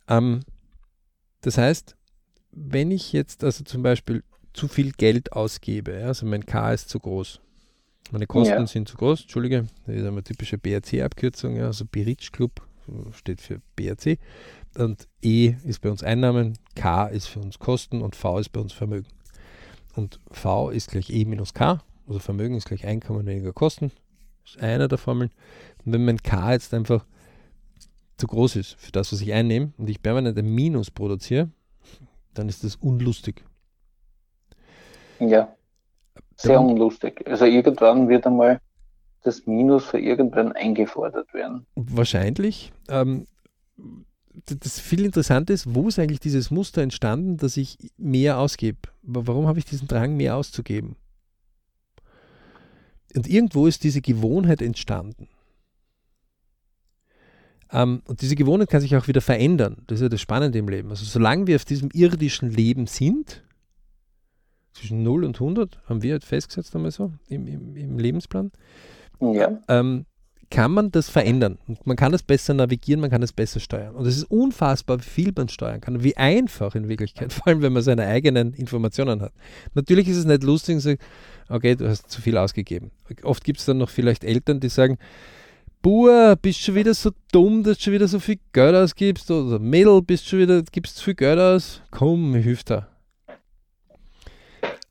[0.09, 0.41] Ähm,
[1.43, 1.97] das heißt,
[2.51, 6.99] wenn ich jetzt also zum Beispiel zu viel Geld ausgebe, also mein K ist zu
[6.99, 7.41] groß,
[8.11, 8.67] meine Kosten ja.
[8.67, 12.61] sind zu groß, Entschuldige, das ist eine typische BRC-Abkürzung, ja, also Berich Club,
[13.13, 14.19] steht für BRC.
[14.77, 18.61] Und E ist bei uns Einnahmen, K ist für uns Kosten und V ist bei
[18.61, 19.09] uns Vermögen.
[19.95, 23.93] Und V ist gleich E minus K, also Vermögen ist gleich Einkommen weniger Kosten.
[24.45, 25.31] Das ist einer der Formeln.
[25.85, 27.05] Und wenn mein K jetzt einfach
[28.17, 31.51] zu groß ist für das, was ich einnehme und ich permanent ein Minus produziere,
[32.35, 33.45] dann ist das unlustig.
[35.19, 35.55] Ja,
[36.37, 37.23] sehr unlustig.
[37.27, 38.61] Also irgendwann wird einmal
[39.23, 41.67] das Minus für irgendwann eingefordert werden.
[41.75, 42.73] Wahrscheinlich.
[42.89, 43.27] Ähm,
[44.47, 48.79] das viel Interessante ist, wo ist eigentlich dieses Muster entstanden, dass ich mehr ausgebe?
[49.03, 50.97] Warum habe ich diesen Drang, mehr auszugeben?
[53.15, 55.29] Und irgendwo ist diese Gewohnheit entstanden.
[57.71, 59.83] Ähm, und diese Gewohnheit kann sich auch wieder verändern.
[59.87, 60.91] Das ist ja das Spannende im Leben.
[60.91, 63.43] Also solange wir auf diesem irdischen Leben sind,
[64.73, 68.51] zwischen 0 und 100, haben wir halt festgesetzt einmal so im, im, im Lebensplan,
[69.23, 69.61] Ja.
[69.69, 70.07] ähm,
[70.51, 71.59] kann man das verändern.
[71.85, 73.95] Man kann das besser navigieren, man kann es besser steuern.
[73.95, 76.05] Und es ist unfassbar, wie viel man steuern kann.
[76.05, 79.33] Wie einfach in Wirklichkeit, vor allem wenn man seine eigenen Informationen hat.
[79.75, 80.99] Natürlich ist es nicht lustig und
[81.49, 82.91] okay, du hast zu viel ausgegeben.
[83.23, 84.99] Oft gibt es dann noch vielleicht Eltern, die sagen,
[85.81, 89.31] Bur, bist schon wieder so dumm, dass du schon wieder so viel Geld ausgibst.
[89.31, 91.81] Oder Mädel, bist schon wieder, gibst zu viel Geld aus.
[91.91, 92.89] Komm, ich hilf da.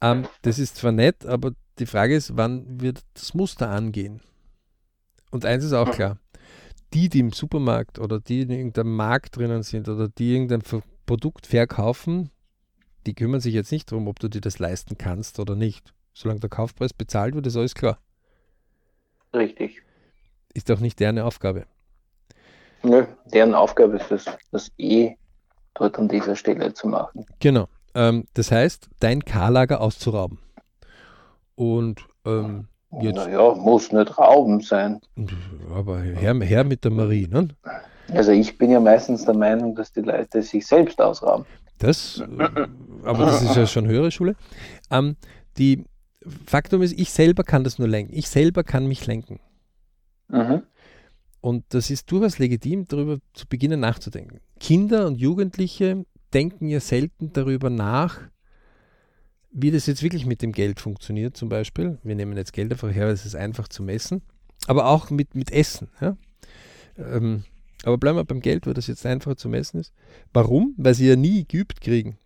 [0.01, 4.21] Ähm, das ist zwar nett, aber die Frage ist, wann wird das Muster angehen?
[5.31, 6.17] Und eins ist auch klar,
[6.93, 10.61] die, die im Supermarkt oder die, die in irgendeinem Markt drinnen sind oder die irgendein
[11.05, 12.31] Produkt verkaufen,
[13.05, 15.93] die kümmern sich jetzt nicht darum, ob du dir das leisten kannst oder nicht.
[16.13, 17.97] Solange der Kaufpreis bezahlt wird, ist alles klar.
[19.33, 19.81] Richtig.
[20.53, 21.65] Ist auch nicht deren Aufgabe.
[22.83, 25.15] Nö, deren Aufgabe ist es, das eh
[25.75, 27.25] dort an dieser Stelle zu machen.
[27.39, 27.67] Genau.
[27.93, 30.39] Ähm, das heißt, dein K-Lager auszurauben.
[31.61, 32.65] Und ähm,
[33.01, 34.99] jetzt, Naja, muss nicht Rauben sein.
[35.71, 37.49] aber her, her mit der Marie, ne?
[38.11, 41.45] Also ich bin ja meistens der Meinung, dass die Leute sich selbst ausrauben.
[41.77, 42.67] Das, äh,
[43.03, 44.35] aber das ist ja schon höhere Schule.
[44.89, 45.17] Ähm,
[45.59, 45.83] die
[46.47, 48.11] Faktum ist, ich selber kann das nur lenken.
[48.15, 49.39] Ich selber kann mich lenken.
[50.29, 50.63] Mhm.
[51.41, 54.39] Und das ist durchaus legitim, darüber zu beginnen nachzudenken.
[54.59, 58.17] Kinder und Jugendliche denken ja selten darüber nach,
[59.51, 61.97] wie das jetzt wirklich mit dem Geld funktioniert, zum Beispiel.
[62.03, 64.21] Wir nehmen jetzt Geld einfach her, weil es ist einfach zu messen.
[64.67, 65.89] Aber auch mit, mit Essen.
[65.99, 66.15] Ja?
[66.97, 67.43] Ähm,
[67.83, 69.93] aber bleiben wir beim Geld, weil das jetzt einfacher zu messen ist.
[70.33, 70.75] Warum?
[70.77, 72.17] Weil sie ja nie geübt kriegen.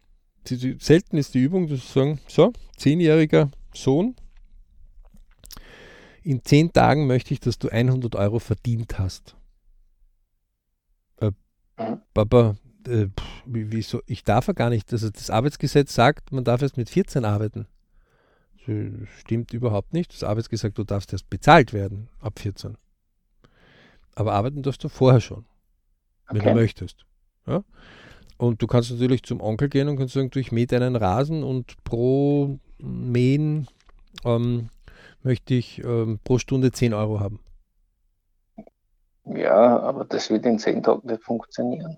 [0.47, 4.15] Sie, sie, selten ist die Übung, dass sie sagen, so, zehnjähriger Sohn,
[6.23, 9.35] in zehn Tagen möchte ich, dass du 100 Euro verdient hast.
[11.17, 11.31] Äh.
[12.13, 12.57] Papa,
[12.87, 13.09] äh,
[13.45, 14.01] wieso?
[14.05, 14.91] Ich darf ja gar nicht.
[14.91, 17.67] Also das Arbeitsgesetz sagt, man darf erst mit 14 arbeiten.
[18.67, 20.13] Das stimmt überhaupt nicht.
[20.13, 22.77] Das Arbeitsgesetz sagt, du darfst erst bezahlt werden ab 14.
[24.15, 25.45] Aber arbeiten darfst du vorher schon,
[26.31, 27.05] wenn du möchtest.
[27.45, 27.63] Ja?
[28.37, 31.43] Und du kannst natürlich zum Onkel gehen und kannst sagen, du, ich mähe deinen Rasen
[31.43, 33.67] und pro Mähen
[34.23, 34.69] ähm,
[35.23, 37.39] möchte ich ähm, pro Stunde 10 Euro haben.
[39.25, 41.97] Ja, aber das wird in zehn Tagen nicht funktionieren.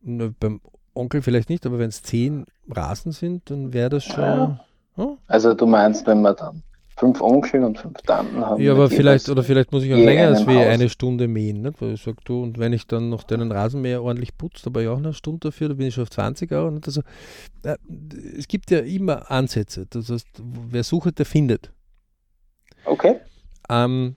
[0.00, 0.60] Na, beim
[0.94, 4.22] Onkel vielleicht nicht, aber wenn es 10 Rasen sind, dann wäre das schon.
[4.24, 4.60] Ja.
[4.96, 6.62] Ja, Also du meinst, wenn wir dann
[6.98, 8.60] fünf Onkel und fünf Tanten haben.
[8.60, 11.62] ja aber vielleicht, oder vielleicht muss ich auch länger als wie eine Stunde mähen.
[11.62, 11.80] Nicht?
[11.80, 14.82] Weil ich sag, du, und wenn ich dann noch deinen Rasenmäher ordentlich putze, da brauche
[14.82, 16.72] ich auch eine Stunde dafür, da bin ich schon auf 20 Euro.
[16.72, 16.86] Nicht?
[16.86, 17.02] Also,
[17.62, 17.76] äh,
[18.36, 19.86] es gibt ja immer Ansätze.
[19.88, 21.72] Das heißt, wer sucht, der findet.
[22.84, 23.20] Okay.
[23.68, 24.16] Ähm,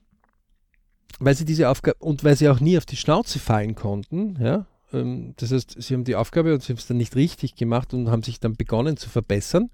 [1.20, 4.65] weil sie diese Aufgabe und weil sie auch nie auf die Schnauze fallen konnten, ja.
[4.93, 7.93] Ähm, das heißt, sie haben die Aufgabe und sie haben es dann nicht richtig gemacht
[7.93, 9.69] und haben sich dann begonnen zu verbessern,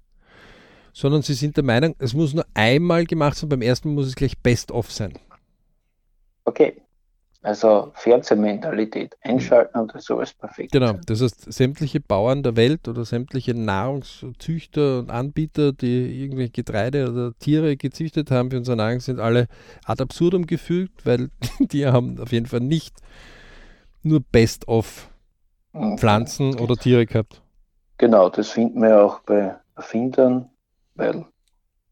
[0.92, 4.06] sondern sie sind der Meinung, es muss nur einmal gemacht sein, beim ersten Mal muss
[4.08, 5.14] es gleich best of sein.
[6.44, 6.76] Okay.
[7.42, 10.72] Also Fernsehmentalität einschalten und das ist perfekt.
[10.72, 17.08] Genau, das heißt, sämtliche Bauern der Welt oder sämtliche Nahrungszüchter und Anbieter, die irgendwelche Getreide
[17.08, 19.46] oder Tiere gezüchtet haben für unsere Nahrung, sind alle
[19.84, 22.96] ad absurdum gefügt, weil die haben auf jeden Fall nicht
[24.08, 25.08] nur best of
[25.72, 25.98] Mhm.
[25.98, 27.42] Pflanzen oder Tiere gehabt.
[27.98, 30.48] Genau, das finden wir auch bei Erfindern,
[30.94, 31.24] weil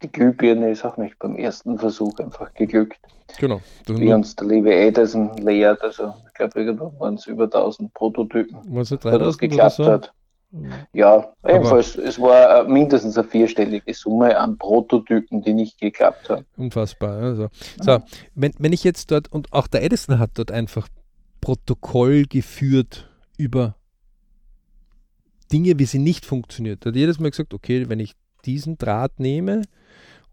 [0.03, 2.99] die Glühbirne ist auch nicht beim ersten Versuch einfach geglückt.
[3.39, 3.61] Genau.
[3.87, 7.93] Das Wie uns der liebe Edison lehrt, also ich glaube irgendwann waren es über 1000
[7.95, 9.85] Prototypen, waren es das 3000 oder geklappt so?
[9.87, 10.13] hat.
[10.93, 16.47] Ja, ebenfalls, es war äh, mindestens eine vierstellige Summe an Prototypen, die nicht geklappt haben.
[16.57, 17.19] Unfassbar.
[17.19, 17.49] Also.
[17.81, 17.99] So,
[18.35, 20.89] wenn, wenn ich jetzt dort, und auch der Edison hat dort einfach
[21.47, 23.77] Protokoll geführt über
[25.53, 26.85] Dinge, wie sie nicht funktioniert.
[26.85, 29.63] Er hat jedes Mal gesagt, okay, wenn ich diesen Draht nehme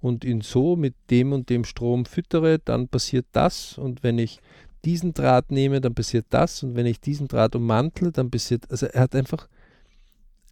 [0.02, 3.78] und ihn so mit dem und dem Strom füttere, dann passiert das.
[3.78, 4.39] Und wenn ich
[4.86, 6.63] diesen Draht nehme, dann passiert das.
[6.63, 8.71] Und wenn ich diesen Draht ummantle, dann passiert.
[8.71, 9.47] Also er hat einfach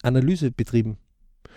[0.04, 0.98] Analyse betrieben.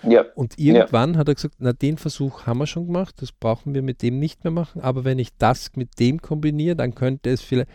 [0.02, 3.74] Ja, Und irgendwann hat er gesagt, na den Versuch haben wir schon gemacht, das brauchen
[3.74, 7.30] wir mit dem nicht mehr machen, aber wenn ich das mit dem kombiniere, dann könnte
[7.30, 7.70] es vielleicht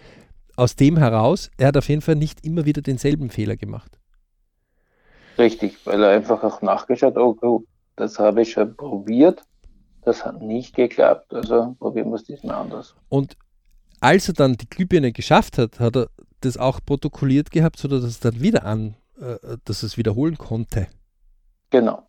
[0.59, 3.97] aus dem heraus, er hat auf jeden Fall nicht immer wieder denselben Fehler gemacht.
[5.37, 9.41] richtig, weil er einfach auch nachgeschaut, oh gut, das habe ich schon probiert,
[10.03, 12.95] das hat nicht geklappt, also probieren wir es diesmal anders.
[13.07, 13.37] Und
[14.01, 16.09] als er dann die Glühbirne geschafft hat, hat er
[16.41, 20.87] das auch protokolliert gehabt, sodass es dann wieder an, äh, dass es wiederholen konnte.
[21.69, 22.05] Genau.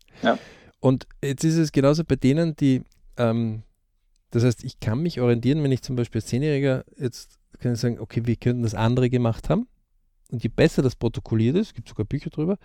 [0.79, 2.83] Und jetzt ist es genauso bei denen, die,
[3.17, 3.63] ähm,
[4.31, 7.79] das heißt, ich kann mich orientieren, wenn ich zum Beispiel als Zehnjähriger jetzt kann ich
[7.79, 9.67] sagen, okay, wir könnten das andere gemacht haben.
[10.31, 12.57] Und je besser das protokolliert ist, gibt sogar Bücher drüber,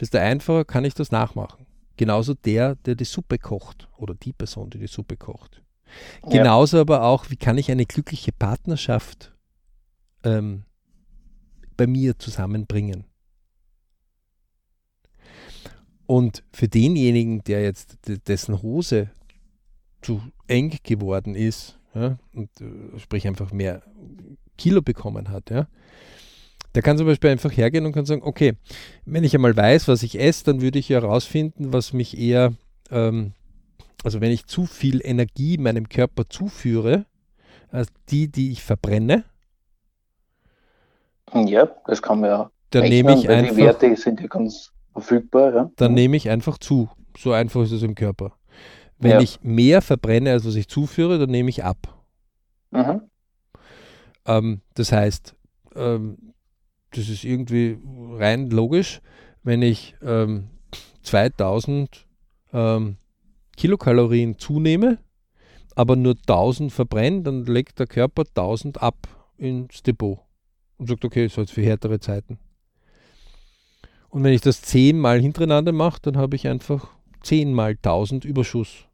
[0.00, 1.66] desto einfacher kann ich das nachmachen.
[1.96, 5.62] Genauso der, der die Suppe kocht oder die Person, die die Suppe kocht.
[6.24, 6.30] Ja.
[6.30, 9.34] Genauso aber auch, wie kann ich eine glückliche Partnerschaft
[10.22, 10.64] ähm,
[11.76, 13.04] bei mir zusammenbringen.
[16.06, 19.10] Und für denjenigen, der jetzt dessen Hose
[20.00, 23.82] zu eng geworden ist, ja, und äh, sprich einfach mehr
[24.56, 25.68] Kilo bekommen hat, ja,
[26.74, 28.54] der kann zum Beispiel einfach hergehen und kann sagen, okay,
[29.04, 32.52] wenn ich einmal weiß, was ich esse, dann würde ich herausfinden, was mich eher,
[32.90, 33.32] ähm,
[34.04, 37.06] also wenn ich zu viel Energie meinem Körper zuführe,
[37.70, 39.24] als die, die ich verbrenne.
[41.34, 42.50] Ja, das kann man ja.
[42.70, 45.54] Dann nehme ich einfach, die Werte sind ja ganz verfügbar.
[45.54, 45.70] Ja?
[45.76, 46.88] Dann nehme ich einfach zu.
[47.16, 48.37] So einfach ist es im Körper.
[48.98, 49.20] Wenn ja.
[49.20, 52.04] ich mehr verbrenne, als was ich zuführe, dann nehme ich ab.
[52.70, 53.02] Mhm.
[54.26, 55.34] Ähm, das heißt,
[55.76, 56.34] ähm,
[56.90, 57.78] das ist irgendwie
[58.16, 59.00] rein logisch,
[59.42, 60.48] wenn ich ähm,
[61.02, 62.06] 2000
[62.52, 62.96] ähm,
[63.56, 64.98] Kilokalorien zunehme,
[65.74, 70.18] aber nur 1000 verbrenne, dann legt der Körper 1000 ab ins Depot
[70.76, 72.38] und sagt, okay, so jetzt für härtere Zeiten.
[74.08, 76.88] Und wenn ich das zehnmal hintereinander mache, dann habe ich einfach
[77.22, 78.87] zehnmal 1000 Überschuss.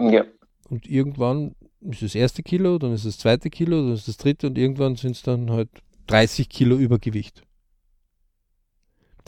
[0.00, 0.24] Ja.
[0.68, 4.46] Und irgendwann ist das erste Kilo, dann ist das zweite Kilo, dann ist das dritte
[4.46, 5.68] und irgendwann sind es dann halt
[6.06, 7.42] 30 Kilo Übergewicht.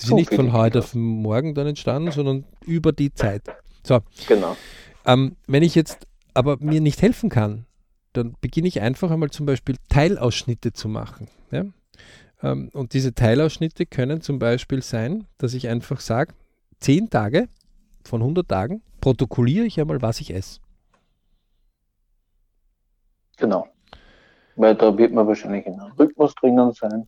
[0.00, 3.42] Die sind nicht von heute auf morgen dann entstanden, sondern über die Zeit.
[3.84, 4.00] So.
[4.26, 4.56] Genau.
[5.04, 7.66] Ähm, wenn ich jetzt aber mir nicht helfen kann,
[8.12, 11.28] dann beginne ich einfach einmal zum Beispiel Teilausschnitte zu machen.
[11.50, 11.64] Ja?
[12.42, 16.34] Ähm, und diese Teilausschnitte können zum Beispiel sein, dass ich einfach sage,
[16.80, 17.48] 10 Tage
[18.04, 20.60] von 100 Tagen protokolliere ich einmal, was ich esse.
[23.36, 23.66] Genau.
[24.56, 27.04] Weil da wird man wahrscheinlich in einem Rhythmus drinnen sein,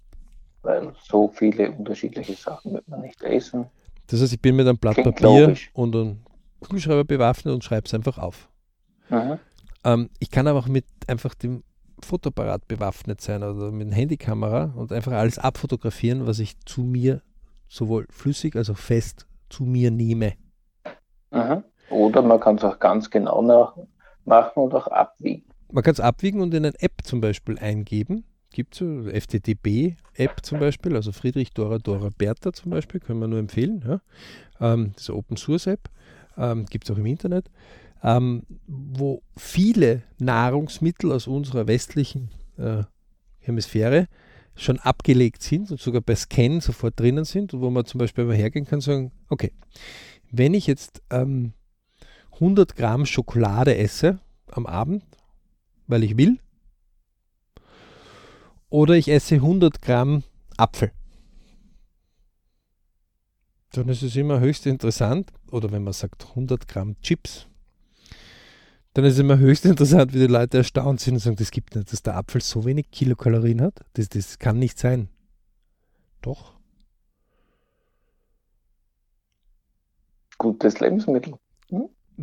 [0.62, 3.66] weil so viele unterschiedliche Sachen wird man nicht essen.
[4.08, 5.70] Das heißt, ich bin mit einem Blatt Klingt Papier logisch.
[5.72, 6.18] und einem
[6.60, 8.50] Kugelschreiber bewaffnet und schreibe es einfach auf.
[9.08, 9.38] Mhm.
[9.84, 11.62] Ähm, ich kann aber auch mit einfach dem
[12.00, 17.22] Fotoapparat bewaffnet sein oder mit einer Handykamera und einfach alles abfotografieren, was ich zu mir
[17.68, 20.32] sowohl flüssig als auch fest zu mir nehme.
[21.30, 21.62] Mhm.
[21.94, 25.44] Oder man kann es auch ganz genau nachmachen und auch abwiegen.
[25.70, 28.24] Man kann es abwiegen und in eine App zum Beispiel eingeben.
[28.50, 33.38] Gibt es FTTB-App zum Beispiel, also Friedrich Dora Dora Bertha zum Beispiel, können wir nur
[33.38, 33.84] empfehlen.
[33.86, 34.00] Ja.
[34.60, 35.88] Ähm, das ist eine Open Source App,
[36.36, 37.50] ähm, gibt es auch im Internet,
[38.02, 42.84] ähm, wo viele Nahrungsmittel aus unserer westlichen äh,
[43.40, 44.06] Hemisphäre
[44.56, 48.24] schon abgelegt sind und sogar bei Scan sofort drinnen sind und wo man zum Beispiel
[48.24, 49.52] mal hergehen kann und sagen, okay,
[50.30, 51.54] wenn ich jetzt ähm,
[52.34, 54.18] 100 Gramm Schokolade esse
[54.50, 55.04] am Abend,
[55.86, 56.38] weil ich will.
[58.70, 60.24] Oder ich esse 100 Gramm
[60.56, 60.92] Apfel.
[63.72, 67.46] Dann ist es immer höchst interessant, oder wenn man sagt 100 Gramm Chips,
[68.94, 71.74] dann ist es immer höchst interessant, wie die Leute erstaunt sind und sagen, das gibt
[71.74, 73.80] nicht, dass der Apfel so wenig Kilokalorien hat.
[73.94, 75.08] Das, das kann nicht sein.
[76.22, 76.54] Doch.
[80.38, 81.34] Gutes Lebensmittel.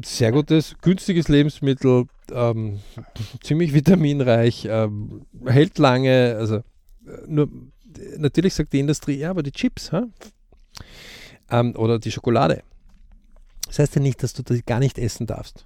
[0.03, 2.79] Sehr gutes, günstiges Lebensmittel, ähm,
[3.43, 6.63] ziemlich vitaminreich, ähm, hält lange, also äh,
[7.27, 7.49] nur
[8.17, 9.91] natürlich sagt die Industrie, ja, aber die Chips
[11.49, 12.63] ähm, oder die Schokolade.
[13.67, 15.65] Das heißt ja nicht, dass du das gar nicht essen darfst.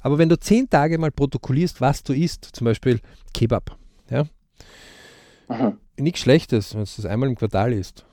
[0.00, 3.00] Aber wenn du zehn Tage mal protokollierst, was du isst, zum Beispiel
[3.32, 3.78] Kebab,
[4.10, 4.26] ja,
[5.96, 8.04] nichts Schlechtes, wenn es das einmal im Quartal isst.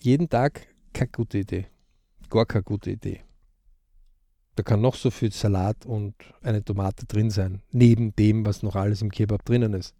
[0.00, 1.66] Jeden Tag keine gute Idee.
[2.28, 3.20] Gar keine gute Idee.
[4.56, 8.76] Da kann noch so viel Salat und eine Tomate drin sein, neben dem, was noch
[8.76, 9.94] alles im Kebab drinnen ist.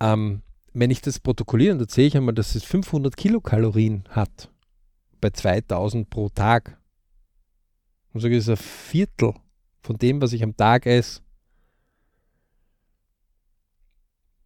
[0.00, 0.42] Ähm,
[0.74, 4.50] wenn ich das protokolliere, dann sehe ich einmal, dass es 500 Kilokalorien hat
[5.20, 6.78] bei 2000 pro Tag.
[8.12, 9.34] Und das ist ein Viertel
[9.80, 11.20] von dem, was ich am Tag esse.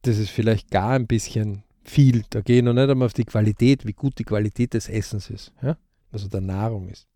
[0.03, 2.24] Das ist vielleicht gar ein bisschen viel.
[2.30, 5.30] Da gehe ich noch nicht einmal auf die Qualität, wie gut die Qualität des Essens
[5.30, 5.53] ist.
[5.62, 5.76] Ja?
[6.12, 7.06] Also der Nahrung ist.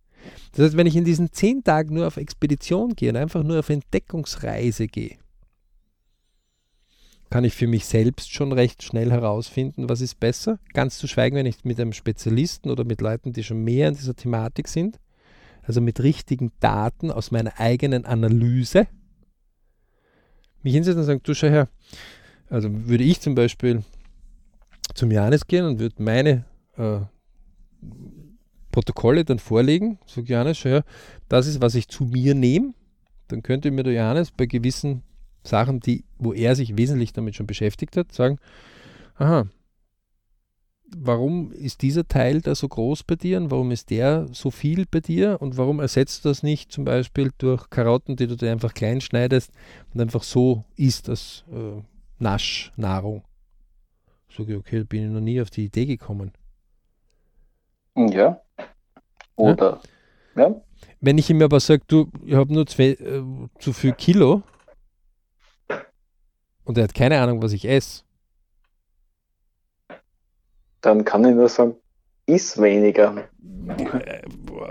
[0.52, 3.58] Das heißt, wenn ich in diesen zehn Tagen nur auf Expedition gehe und einfach nur
[3.58, 5.18] auf Entdeckungsreise gehe,
[7.30, 10.58] kann ich für mich selbst schon recht schnell herausfinden, was ist besser.
[10.72, 13.96] Ganz zu schweigen, wenn ich mit einem Spezialisten oder mit Leuten, die schon mehr in
[13.96, 15.00] dieser Thematik sind,
[15.62, 18.86] also mit richtigen Daten aus meiner eigenen Analyse,
[20.62, 21.68] mich hinsetzen und sagen, du schau her,
[22.48, 23.82] also würde ich zum Beispiel
[24.94, 26.44] zum Janis gehen und würde meine
[26.76, 27.00] äh,
[28.74, 29.98] Protokolle dann vorlegen.
[30.04, 30.82] Sag Johannes, her,
[31.28, 32.74] das ist, was ich zu mir nehme.
[33.28, 35.04] Dann könnte mir der Johannes bei gewissen
[35.44, 38.38] Sachen, die, wo er sich wesentlich damit schon beschäftigt hat, sagen,
[39.14, 39.46] aha,
[40.96, 44.86] warum ist dieser Teil da so groß bei dir und warum ist der so viel
[44.90, 48.50] bei dir und warum ersetzt du das nicht zum Beispiel durch Karotten, die du dir
[48.50, 49.52] einfach klein schneidest
[49.92, 51.80] und einfach so isst als äh,
[52.18, 53.22] Naschnahrung?
[54.36, 56.32] Sag ich, okay, bin ich noch nie auf die Idee gekommen.
[57.96, 58.40] Ja.
[59.36, 59.80] Oder,
[60.36, 60.48] ja.
[60.48, 60.60] ja.
[61.00, 63.22] Wenn ich ihm aber sage, du, ich habe nur zwei, äh,
[63.58, 64.42] zu viel Kilo
[66.64, 68.02] und er hat keine Ahnung, was ich esse,
[70.80, 71.74] dann kann ich nur sagen,
[72.26, 73.28] ist weniger.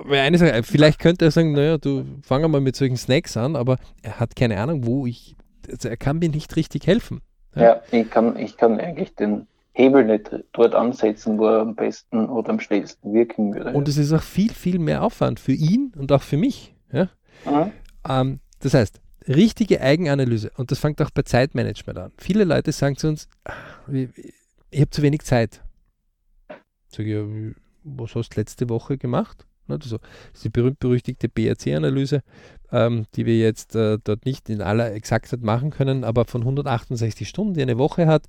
[0.09, 3.77] Eine Sache, vielleicht könnte er sagen, naja, du fang mal mit solchen Snacks an, aber
[4.01, 5.35] er hat keine Ahnung, wo ich,
[5.69, 7.21] also er kann mir nicht richtig helfen.
[7.55, 11.75] Ja, ja ich, kann, ich kann eigentlich den Hebel nicht dort ansetzen, wo er am
[11.75, 13.73] besten oder am schnellsten wirken würde.
[13.73, 16.75] Und es ist auch viel, viel mehr Aufwand für ihn und auch für mich.
[16.91, 17.09] Ja?
[17.45, 17.71] Mhm.
[18.07, 22.11] Ähm, das heißt, richtige Eigenanalyse, und das fängt auch bei Zeitmanagement an.
[22.17, 23.53] Viele Leute sagen zu uns, ah,
[23.87, 25.61] ich habe zu wenig Zeit.
[26.89, 27.17] Sag ich,
[27.83, 29.45] was hast du letzte Woche gemacht?
[29.67, 30.03] Also, das
[30.33, 32.21] ist die berühmt-berüchtigte BRC-Analyse,
[32.71, 37.27] ähm, die wir jetzt äh, dort nicht in aller Exaktheit machen können, aber von 168
[37.27, 38.23] Stunden, die eine Woche hat,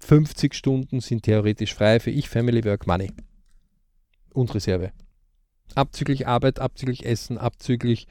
[0.00, 3.12] 50 Stunden sind theoretisch frei für Ich, Family, Work, Money
[4.32, 4.92] und Reserve.
[5.74, 8.06] Abzüglich Arbeit, abzüglich Essen, abzüglich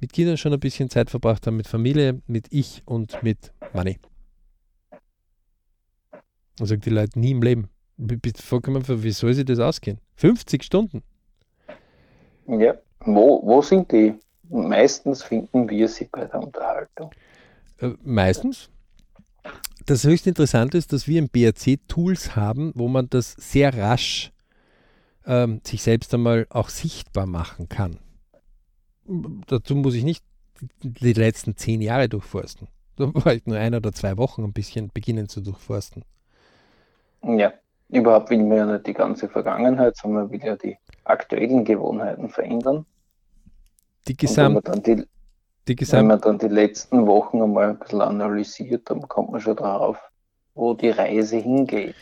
[0.00, 3.98] mit Kindern schon ein bisschen Zeit verbracht haben, mit Familie, mit Ich und mit Money.
[6.58, 7.68] Und sagt die Leute nie im Leben
[8.36, 9.98] vollkommen wie soll sich das ausgehen?
[10.16, 11.02] 50 Stunden.
[12.46, 14.14] Ja, wo, wo sind die?
[14.48, 17.10] Meistens finden wir sie bei der Unterhaltung.
[17.78, 18.70] Äh, meistens.
[19.86, 24.32] Das höchst Interessante ist, dass wir im BRC Tools haben, wo man das sehr rasch
[25.26, 27.98] ähm, sich selbst einmal auch sichtbar machen kann.
[29.46, 30.24] Dazu muss ich nicht
[30.82, 32.68] die letzten zehn Jahre durchforsten.
[32.96, 36.04] Da war ich nur ein oder zwei Wochen ein bisschen beginnen zu durchforsten.
[37.22, 37.52] Ja
[37.90, 42.86] überhaupt will man ja nicht die ganze Vergangenheit, sondern will ja die aktuellen Gewohnheiten verändern.
[44.08, 45.06] Die Gesamt, wenn, man
[45.70, 49.40] die, Gesamt wenn man dann die letzten Wochen einmal ein bisschen analysiert, dann kommt man
[49.40, 49.96] schon darauf,
[50.54, 51.94] wo die Reise hingeht.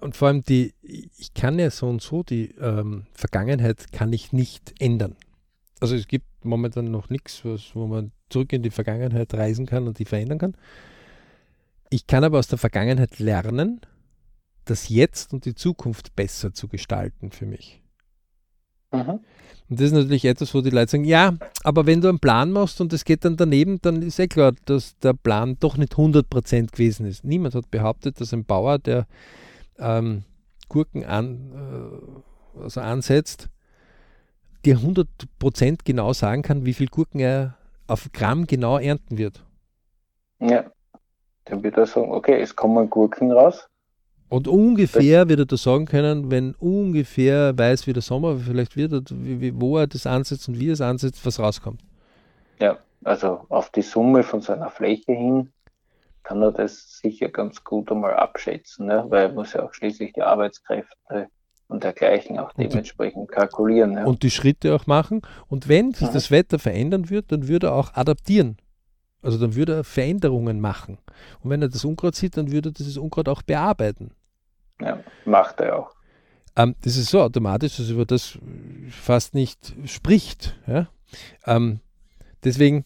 [0.00, 4.32] Und vor allem die, ich kann ja so und so, die ähm, Vergangenheit kann ich
[4.32, 5.16] nicht ändern.
[5.80, 9.98] Also es gibt momentan noch nichts, wo man zurück in die Vergangenheit reisen kann und
[9.98, 10.56] die verändern kann.
[11.90, 13.82] Ich kann aber aus der Vergangenheit lernen
[14.64, 17.83] das Jetzt und die Zukunft besser zu gestalten für mich.
[18.94, 19.20] Mhm.
[19.70, 22.52] Und das ist natürlich etwas, wo die Leute sagen, ja, aber wenn du einen Plan
[22.52, 25.94] machst und es geht dann daneben, dann ist eh klar, dass der Plan doch nicht
[25.94, 27.24] 100% gewesen ist.
[27.24, 29.06] Niemand hat behauptet, dass ein Bauer, der
[29.78, 30.24] ähm,
[30.68, 32.20] Gurken an,
[32.56, 33.48] äh, also ansetzt,
[34.66, 39.44] dir 100% genau sagen kann, wie viel Gurken er auf Gramm genau ernten wird.
[40.40, 40.70] Ja,
[41.46, 43.66] dann wird er sagen, okay, es kommen Gurken raus,
[44.34, 48.92] und ungefähr wird er da sagen können, wenn ungefähr weiß, wie der Sommer vielleicht wird,
[49.12, 51.80] wo er das ansetzt und wie er es ansetzt, was rauskommt.
[52.58, 55.52] Ja, also auf die Summe von seiner Fläche hin
[56.24, 59.04] kann er das sicher ganz gut einmal abschätzen, ne?
[59.08, 61.28] weil er muss ja auch schließlich die Arbeitskräfte
[61.68, 63.92] und dergleichen auch dementsprechend kalkulieren.
[63.92, 64.04] Ja.
[64.04, 65.22] Und die Schritte auch machen.
[65.46, 66.12] Und wenn sich mhm.
[66.12, 68.56] das Wetter verändern wird, dann würde er auch adaptieren.
[69.22, 70.98] Also dann würde er Veränderungen machen.
[71.40, 74.10] Und wenn er das Unkraut sieht, dann würde er dieses Unkraut auch bearbeiten.
[74.80, 75.94] Ja, macht er auch.
[76.56, 78.38] Ähm, das ist so automatisch, dass über das
[78.90, 80.58] fast nicht spricht.
[80.66, 80.88] Ja?
[81.46, 81.80] Ähm,
[82.42, 82.84] deswegen,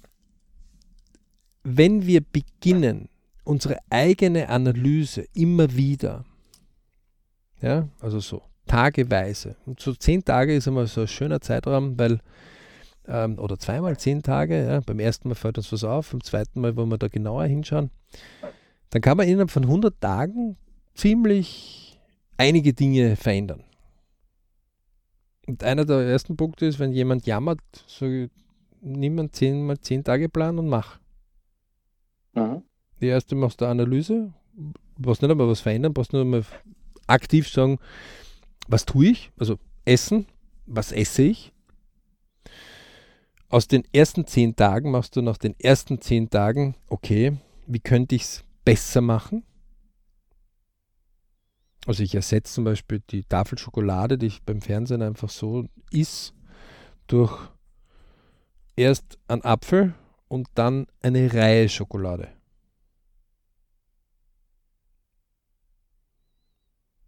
[1.64, 3.08] wenn wir beginnen,
[3.44, 6.24] unsere eigene Analyse immer wieder,
[7.60, 12.20] ja, also so tageweise, und so zehn Tage ist immer so ein schöner Zeitraum, weil
[13.06, 16.60] ähm, oder zweimal zehn Tage, ja, beim ersten Mal fällt uns was auf, beim zweiten
[16.60, 17.90] Mal wollen wir da genauer hinschauen,
[18.90, 20.56] dann kann man innerhalb von 100 Tagen
[20.98, 21.98] ziemlich
[22.36, 23.62] einige Dinge verändern.
[25.46, 28.30] Und einer der ersten Punkte ist, wenn jemand jammert, ich,
[28.80, 30.98] nimm einen 10 mal 10 Tage Plan und mach.
[32.34, 32.62] Mhm.
[33.00, 34.32] Die erste machst du Analyse,
[34.98, 36.44] brauchst nicht einmal was verändern, brauchst nur einmal
[37.06, 37.78] aktiv sagen,
[38.66, 40.26] was tue ich, also essen,
[40.66, 41.52] was esse ich.
[43.48, 48.16] Aus den ersten zehn Tagen machst du nach den ersten zehn Tagen, okay, wie könnte
[48.16, 49.44] ich es besser machen?
[51.88, 56.34] Also ich ersetze zum Beispiel die Tafel Schokolade, die ich beim Fernsehen einfach so isst,
[57.06, 57.48] durch
[58.76, 59.94] erst einen Apfel
[60.28, 62.28] und dann eine Reihe Schokolade.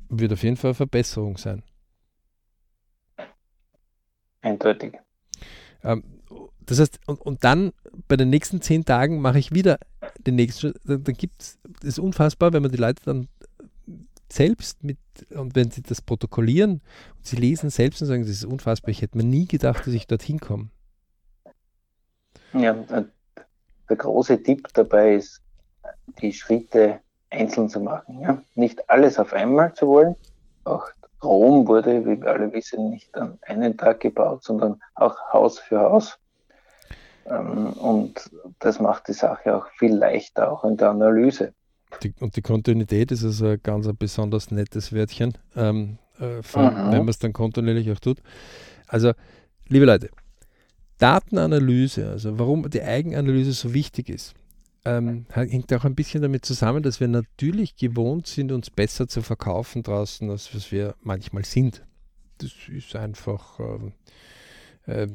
[0.09, 1.63] Wird auf jeden Fall eine Verbesserung sein.
[4.41, 4.95] Eindeutig.
[5.83, 6.23] Ähm,
[6.61, 7.73] das heißt, und, und dann
[8.09, 9.79] bei den nächsten zehn Tagen mache ich wieder
[10.21, 13.29] den nächsten, dann, dann gibt es, das ist unfassbar, wenn man die Leute dann
[14.33, 14.99] selbst mit,
[15.31, 16.83] und wenn sie das protokollieren
[17.17, 19.95] und sie lesen selbst und sagen, das ist unfassbar, ich hätte mir nie gedacht, dass
[19.95, 20.71] ich dorthin komme.
[22.53, 25.43] Ja, der große Tipp dabei ist,
[26.21, 27.01] die Schritte
[27.31, 28.21] einzeln zu machen.
[28.21, 28.43] Ja?
[28.55, 30.17] Nicht alles auf einmal zu wollen.
[30.65, 30.89] Auch
[31.23, 35.81] Rom wurde, wie wir alle wissen, nicht an einen Tag gebaut, sondern auch Haus für
[35.81, 36.19] Haus.
[37.27, 41.53] Ähm, und das macht die Sache auch viel leichter, auch in der Analyse.
[42.03, 46.65] Die, und die Kontinuität ist also ein ganz ein besonders nettes Wörtchen, ähm, äh, von,
[46.65, 48.19] wenn man es dann kontinuierlich auch tut.
[48.87, 49.13] Also,
[49.69, 50.11] liebe Leute,
[50.99, 54.35] Datenanalyse, also warum die Eigenanalyse so wichtig ist,
[54.85, 59.23] ähm, hängt auch ein bisschen damit zusammen, dass wir natürlich gewohnt sind, uns besser zu
[59.23, 61.85] verkaufen draußen, als was wir manchmal sind.
[62.39, 63.93] Das ist einfach ähm,
[64.87, 65.07] äh,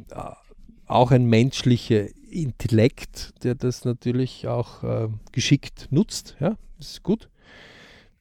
[0.87, 6.35] auch ein menschlicher Intellekt, der das natürlich auch äh, geschickt nutzt.
[6.39, 7.29] Ja, ist gut.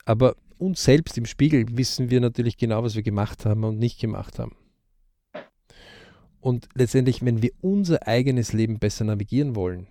[0.04, 4.00] Aber uns selbst im Spiegel wissen wir natürlich genau, was wir gemacht haben und nicht
[4.00, 4.56] gemacht haben.
[6.40, 9.86] Und letztendlich, wenn wir unser eigenes Leben besser navigieren wollen,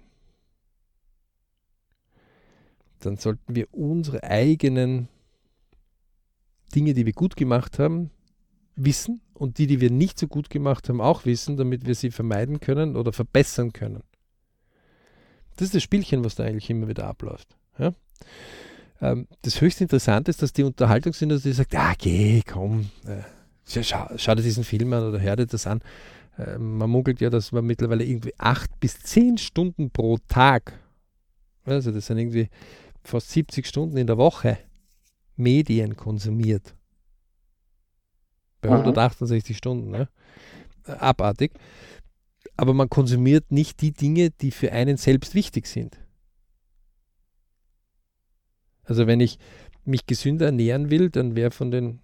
[2.99, 5.09] dann sollten wir unsere eigenen
[6.75, 8.11] Dinge, die wir gut gemacht haben,
[8.75, 12.11] wissen und die, die wir nicht so gut gemacht haben, auch wissen, damit wir sie
[12.11, 14.01] vermeiden können oder verbessern können.
[15.57, 17.57] Das ist das Spielchen, was da eigentlich immer wieder abläuft.
[17.77, 17.93] Ja?
[19.01, 23.23] Ähm, das höchst Interessante ist, dass die Unterhaltungsindustrie sagt, ah, geh, komm, äh,
[23.67, 25.81] schau, schau, dir diesen Film an oder hör dir das an.
[26.37, 30.79] Äh, man munkelt ja, dass man mittlerweile irgendwie acht bis zehn Stunden pro Tag,
[31.65, 32.47] also das sind irgendwie
[33.03, 34.57] fast 70 Stunden in der Woche
[35.35, 36.75] Medien konsumiert.
[38.63, 39.91] Bei 168 Stunden.
[39.91, 40.07] Ne?
[40.85, 41.51] Abartig.
[42.57, 45.99] Aber man konsumiert nicht die Dinge, die für einen selbst wichtig sind.
[48.85, 49.37] Also wenn ich
[49.85, 51.99] mich gesünder ernähren will, dann wäre von den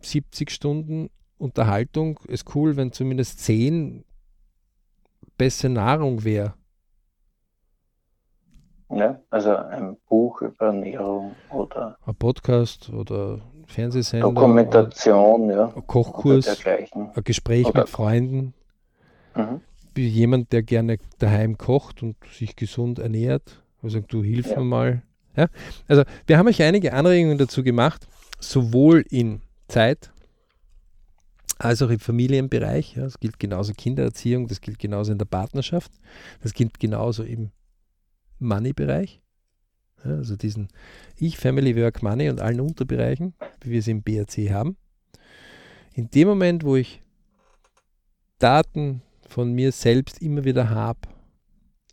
[0.00, 4.04] 70 Stunden Unterhaltung es cool, wenn zumindest 10
[5.36, 6.54] bessere Nahrung wäre.
[8.90, 14.28] Ja, also ein Buch über Ernährung oder ein Podcast oder Fernsehsender.
[14.28, 15.72] Dokumentation, ja.
[15.74, 18.54] Ein Kochkurs, ein Gespräch oder mit Freunden.
[19.34, 19.60] Mhm.
[19.96, 23.62] Jemand, der gerne daheim kocht und sich gesund ernährt.
[23.82, 24.58] Also du hilf ja.
[24.58, 25.02] mir mal.
[25.36, 25.48] Ja?
[25.88, 28.06] Also wir haben euch einige Anregungen dazu gemacht,
[28.40, 30.10] sowohl in Zeit
[31.58, 32.96] als auch im Familienbereich.
[32.96, 35.92] Ja, das gilt genauso Kindererziehung, das gilt genauso in der Partnerschaft,
[36.42, 37.50] das gilt genauso im
[38.38, 39.20] Money-Bereich.
[40.04, 40.68] Also diesen
[41.16, 44.76] Ich, Family, Work, Money und allen Unterbereichen, wie wir sie im BRC haben.
[45.94, 47.02] In dem Moment, wo ich
[48.38, 51.00] Daten von mir selbst immer wieder habe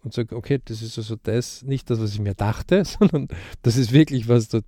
[0.03, 3.27] und sage, okay, das ist also das, nicht das, was ich mir dachte, sondern
[3.61, 4.65] das ist wirklich, was dort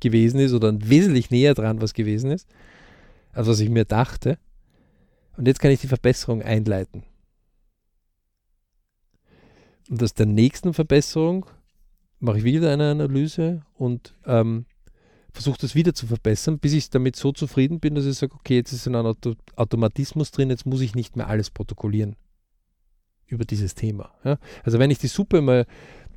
[0.00, 2.48] gewesen ist oder wesentlich näher dran, was gewesen ist,
[3.32, 4.38] als was ich mir dachte.
[5.36, 7.04] Und jetzt kann ich die Verbesserung einleiten.
[9.88, 11.46] Und aus der nächsten Verbesserung
[12.20, 14.66] mache ich wieder eine Analyse und ähm,
[15.32, 18.56] versuche das wieder zu verbessern, bis ich damit so zufrieden bin, dass ich sage, okay,
[18.56, 22.16] jetzt ist ein Auto Automatismus drin, jetzt muss ich nicht mehr alles protokollieren
[23.26, 24.12] über dieses Thema.
[24.24, 24.38] Ja?
[24.64, 25.66] Also wenn ich die Suppe mal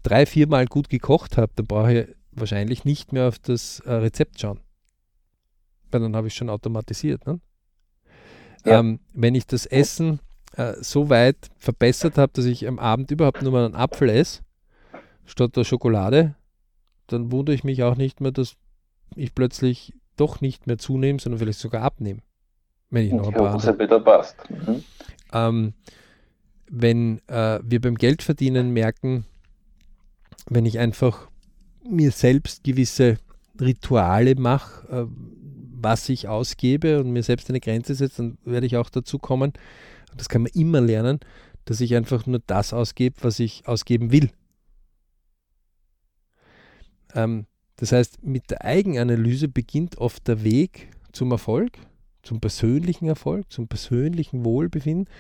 [0.02, 4.40] drei, viermal gut gekocht habe, dann brauche ich wahrscheinlich nicht mehr auf das äh, Rezept
[4.40, 4.60] schauen.
[5.92, 7.28] Weil dann habe ich schon automatisiert.
[7.28, 7.40] Ne?
[8.66, 8.80] Ja.
[8.80, 10.20] Ähm, wenn ich das Essen
[10.54, 14.42] äh, so weit verbessert habe, dass ich am Abend überhaupt nur mal einen Apfel esse,
[15.26, 16.36] statt der Schokolade,
[17.08, 18.56] dann wundere ich mich auch nicht mehr, dass
[19.16, 22.22] ich plötzlich doch nicht mehr zunehme, sondern vielleicht sogar abnehme.
[22.90, 23.80] Wenn ich noch ein paar andere.
[23.80, 24.38] wieder passt.
[24.50, 24.84] Mhm.
[25.34, 25.74] Ähm,
[26.70, 29.26] wenn äh, wir beim Geldverdienen merken,
[30.50, 31.30] wenn ich einfach
[31.84, 33.18] mir selbst gewisse
[33.60, 35.06] Rituale mache, äh,
[35.84, 39.54] was ich ausgebe und mir selbst eine Grenze setze, dann werde ich auch dazu kommen,
[40.16, 41.20] das kann man immer lernen,
[41.66, 44.30] dass ich einfach nur das ausgebe, was ich ausgeben will.
[47.16, 47.46] Ähm,
[47.78, 51.78] das heißt, mit der Eigenanalyse beginnt oft der Weg zum Erfolg,
[52.22, 55.12] zum persönlichen Erfolg, zum persönlichen Wohlbefinden.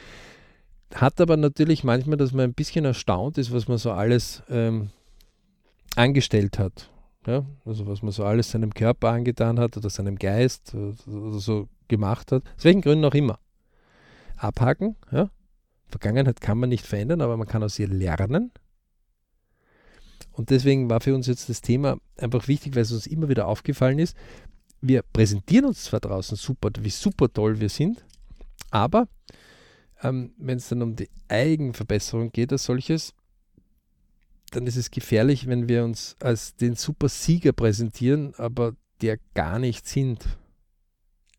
[0.93, 4.89] Hat aber natürlich manchmal, dass man ein bisschen erstaunt ist, was man so alles ähm,
[5.95, 6.89] angestellt hat.
[7.25, 7.45] Ja?
[7.65, 12.31] Also was man so alles seinem Körper angetan hat oder seinem Geist oder, so gemacht
[12.31, 12.43] hat.
[12.57, 13.39] Aus welchen Gründen auch immer
[14.37, 14.95] abhaken.
[15.11, 15.29] Ja?
[15.87, 18.51] Vergangenheit kann man nicht verändern, aber man kann aus ihr lernen.
[20.41, 23.45] Und deswegen war für uns jetzt das Thema einfach wichtig, weil es uns immer wieder
[23.45, 24.17] aufgefallen ist.
[24.81, 28.03] Wir präsentieren uns zwar draußen super, wie super toll wir sind,
[28.71, 29.07] aber
[30.01, 33.13] ähm, wenn es dann um die Eigenverbesserung geht als solches,
[34.49, 39.59] dann ist es gefährlich, wenn wir uns als den super Sieger präsentieren, aber der gar
[39.59, 40.25] nicht sind.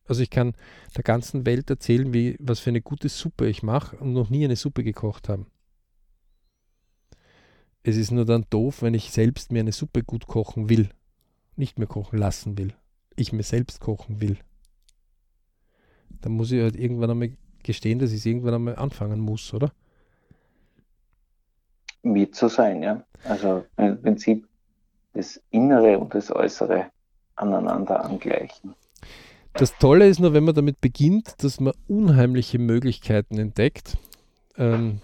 [0.04, 0.54] Also ich kann
[0.96, 4.44] der ganzen Welt erzählen, wie, was für eine gute Suppe ich mache und noch nie
[4.44, 5.46] eine Suppe gekocht haben.
[7.84, 10.88] Es ist nur dann doof, wenn ich selbst mir eine Suppe gut kochen will,
[11.56, 12.74] nicht mehr kochen lassen will,
[13.16, 14.38] ich mir selbst kochen will.
[16.20, 19.72] Dann muss ich halt irgendwann einmal gestehen, dass ich es irgendwann einmal anfangen muss, oder?
[22.04, 23.04] Wird so sein, ja.
[23.24, 24.46] Also im Prinzip
[25.12, 26.86] das Innere und das Äußere
[27.36, 28.74] aneinander angleichen.
[29.54, 33.98] Das Tolle ist nur, wenn man damit beginnt, dass man unheimliche Möglichkeiten entdeckt
[34.56, 35.00] ähm,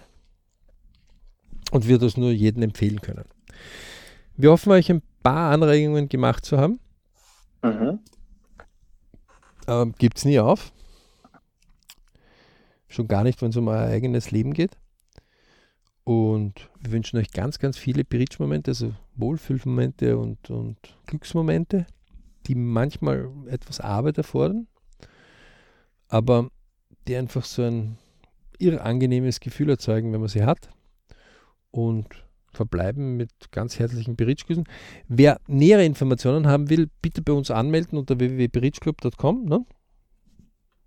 [1.71, 3.25] und wir das nur jedem empfehlen können.
[4.35, 6.79] Wir hoffen, euch ein paar Anregungen gemacht zu haben.
[7.63, 7.99] Mhm.
[9.67, 10.71] Ähm, Gibt es nie auf.
[12.87, 14.77] Schon gar nicht, wenn es um euer eigenes Leben geht.
[16.03, 21.85] Und wir wünschen euch ganz, ganz viele Bridge-Momente, also Wohlfühlmomente und, und Glücksmomente,
[22.47, 24.67] die manchmal etwas Arbeit erfordern,
[26.07, 26.49] aber
[27.07, 27.97] die einfach so ein
[28.57, 30.69] irre angenehmes Gefühl erzeugen, wenn man sie hat.
[31.71, 32.07] Und
[32.51, 34.65] verbleiben mit ganz herzlichen Bridge-Grüßen.
[35.07, 39.45] Wer nähere Informationen haben will, bitte bei uns anmelden unter www.bridgeclub.com.
[39.45, 39.65] Ne?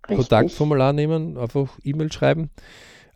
[0.03, 2.49] Kontaktformular nehmen, einfach E-Mail schreiben.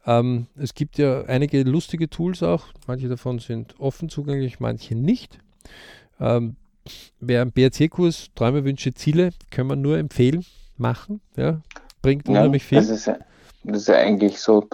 [0.05, 2.67] Ähm, es gibt ja einige lustige Tools auch.
[2.87, 5.39] Manche davon sind offen zugänglich, manche nicht.
[6.19, 6.55] Ähm,
[7.19, 10.45] wer einen BRC-Kurs Träume, Wünsche, Ziele, können wir nur empfehlen,
[10.77, 11.19] machen.
[11.35, 11.61] Ja,
[12.01, 12.77] bringt unheimlich viel.
[12.77, 13.17] Das ist, ja,
[13.63, 14.65] das ist ja eigentlich so,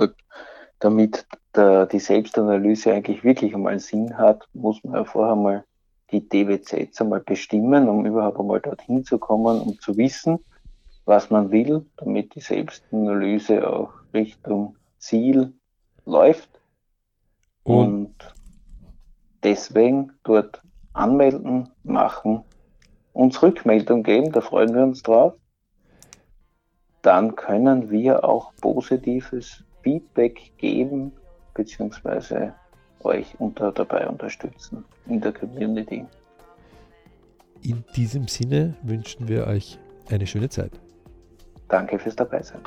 [0.79, 1.25] damit
[1.55, 5.63] der, die Selbstanalyse eigentlich wirklich einmal Sinn hat, muss man ja vorher mal
[6.11, 10.39] die DWZs einmal bestimmen, um überhaupt einmal dorthin zu kommen, um zu wissen,
[11.05, 15.53] was man will, damit die Selbstanalyse auch Richtung Ziel
[16.05, 16.49] läuft.
[17.63, 18.35] Und, und
[19.43, 20.61] deswegen dort
[20.93, 22.43] anmelden, machen,
[23.13, 25.33] uns Rückmeldung geben, da freuen wir uns drauf.
[27.01, 31.11] Dann können wir auch positives Feedback geben,
[31.53, 32.53] beziehungsweise
[33.03, 36.05] euch unter, dabei unterstützen in der Community.
[37.61, 39.79] In diesem Sinne wünschen wir euch
[40.09, 40.79] eine schöne Zeit.
[41.69, 42.61] Danke fürs Dabeisein.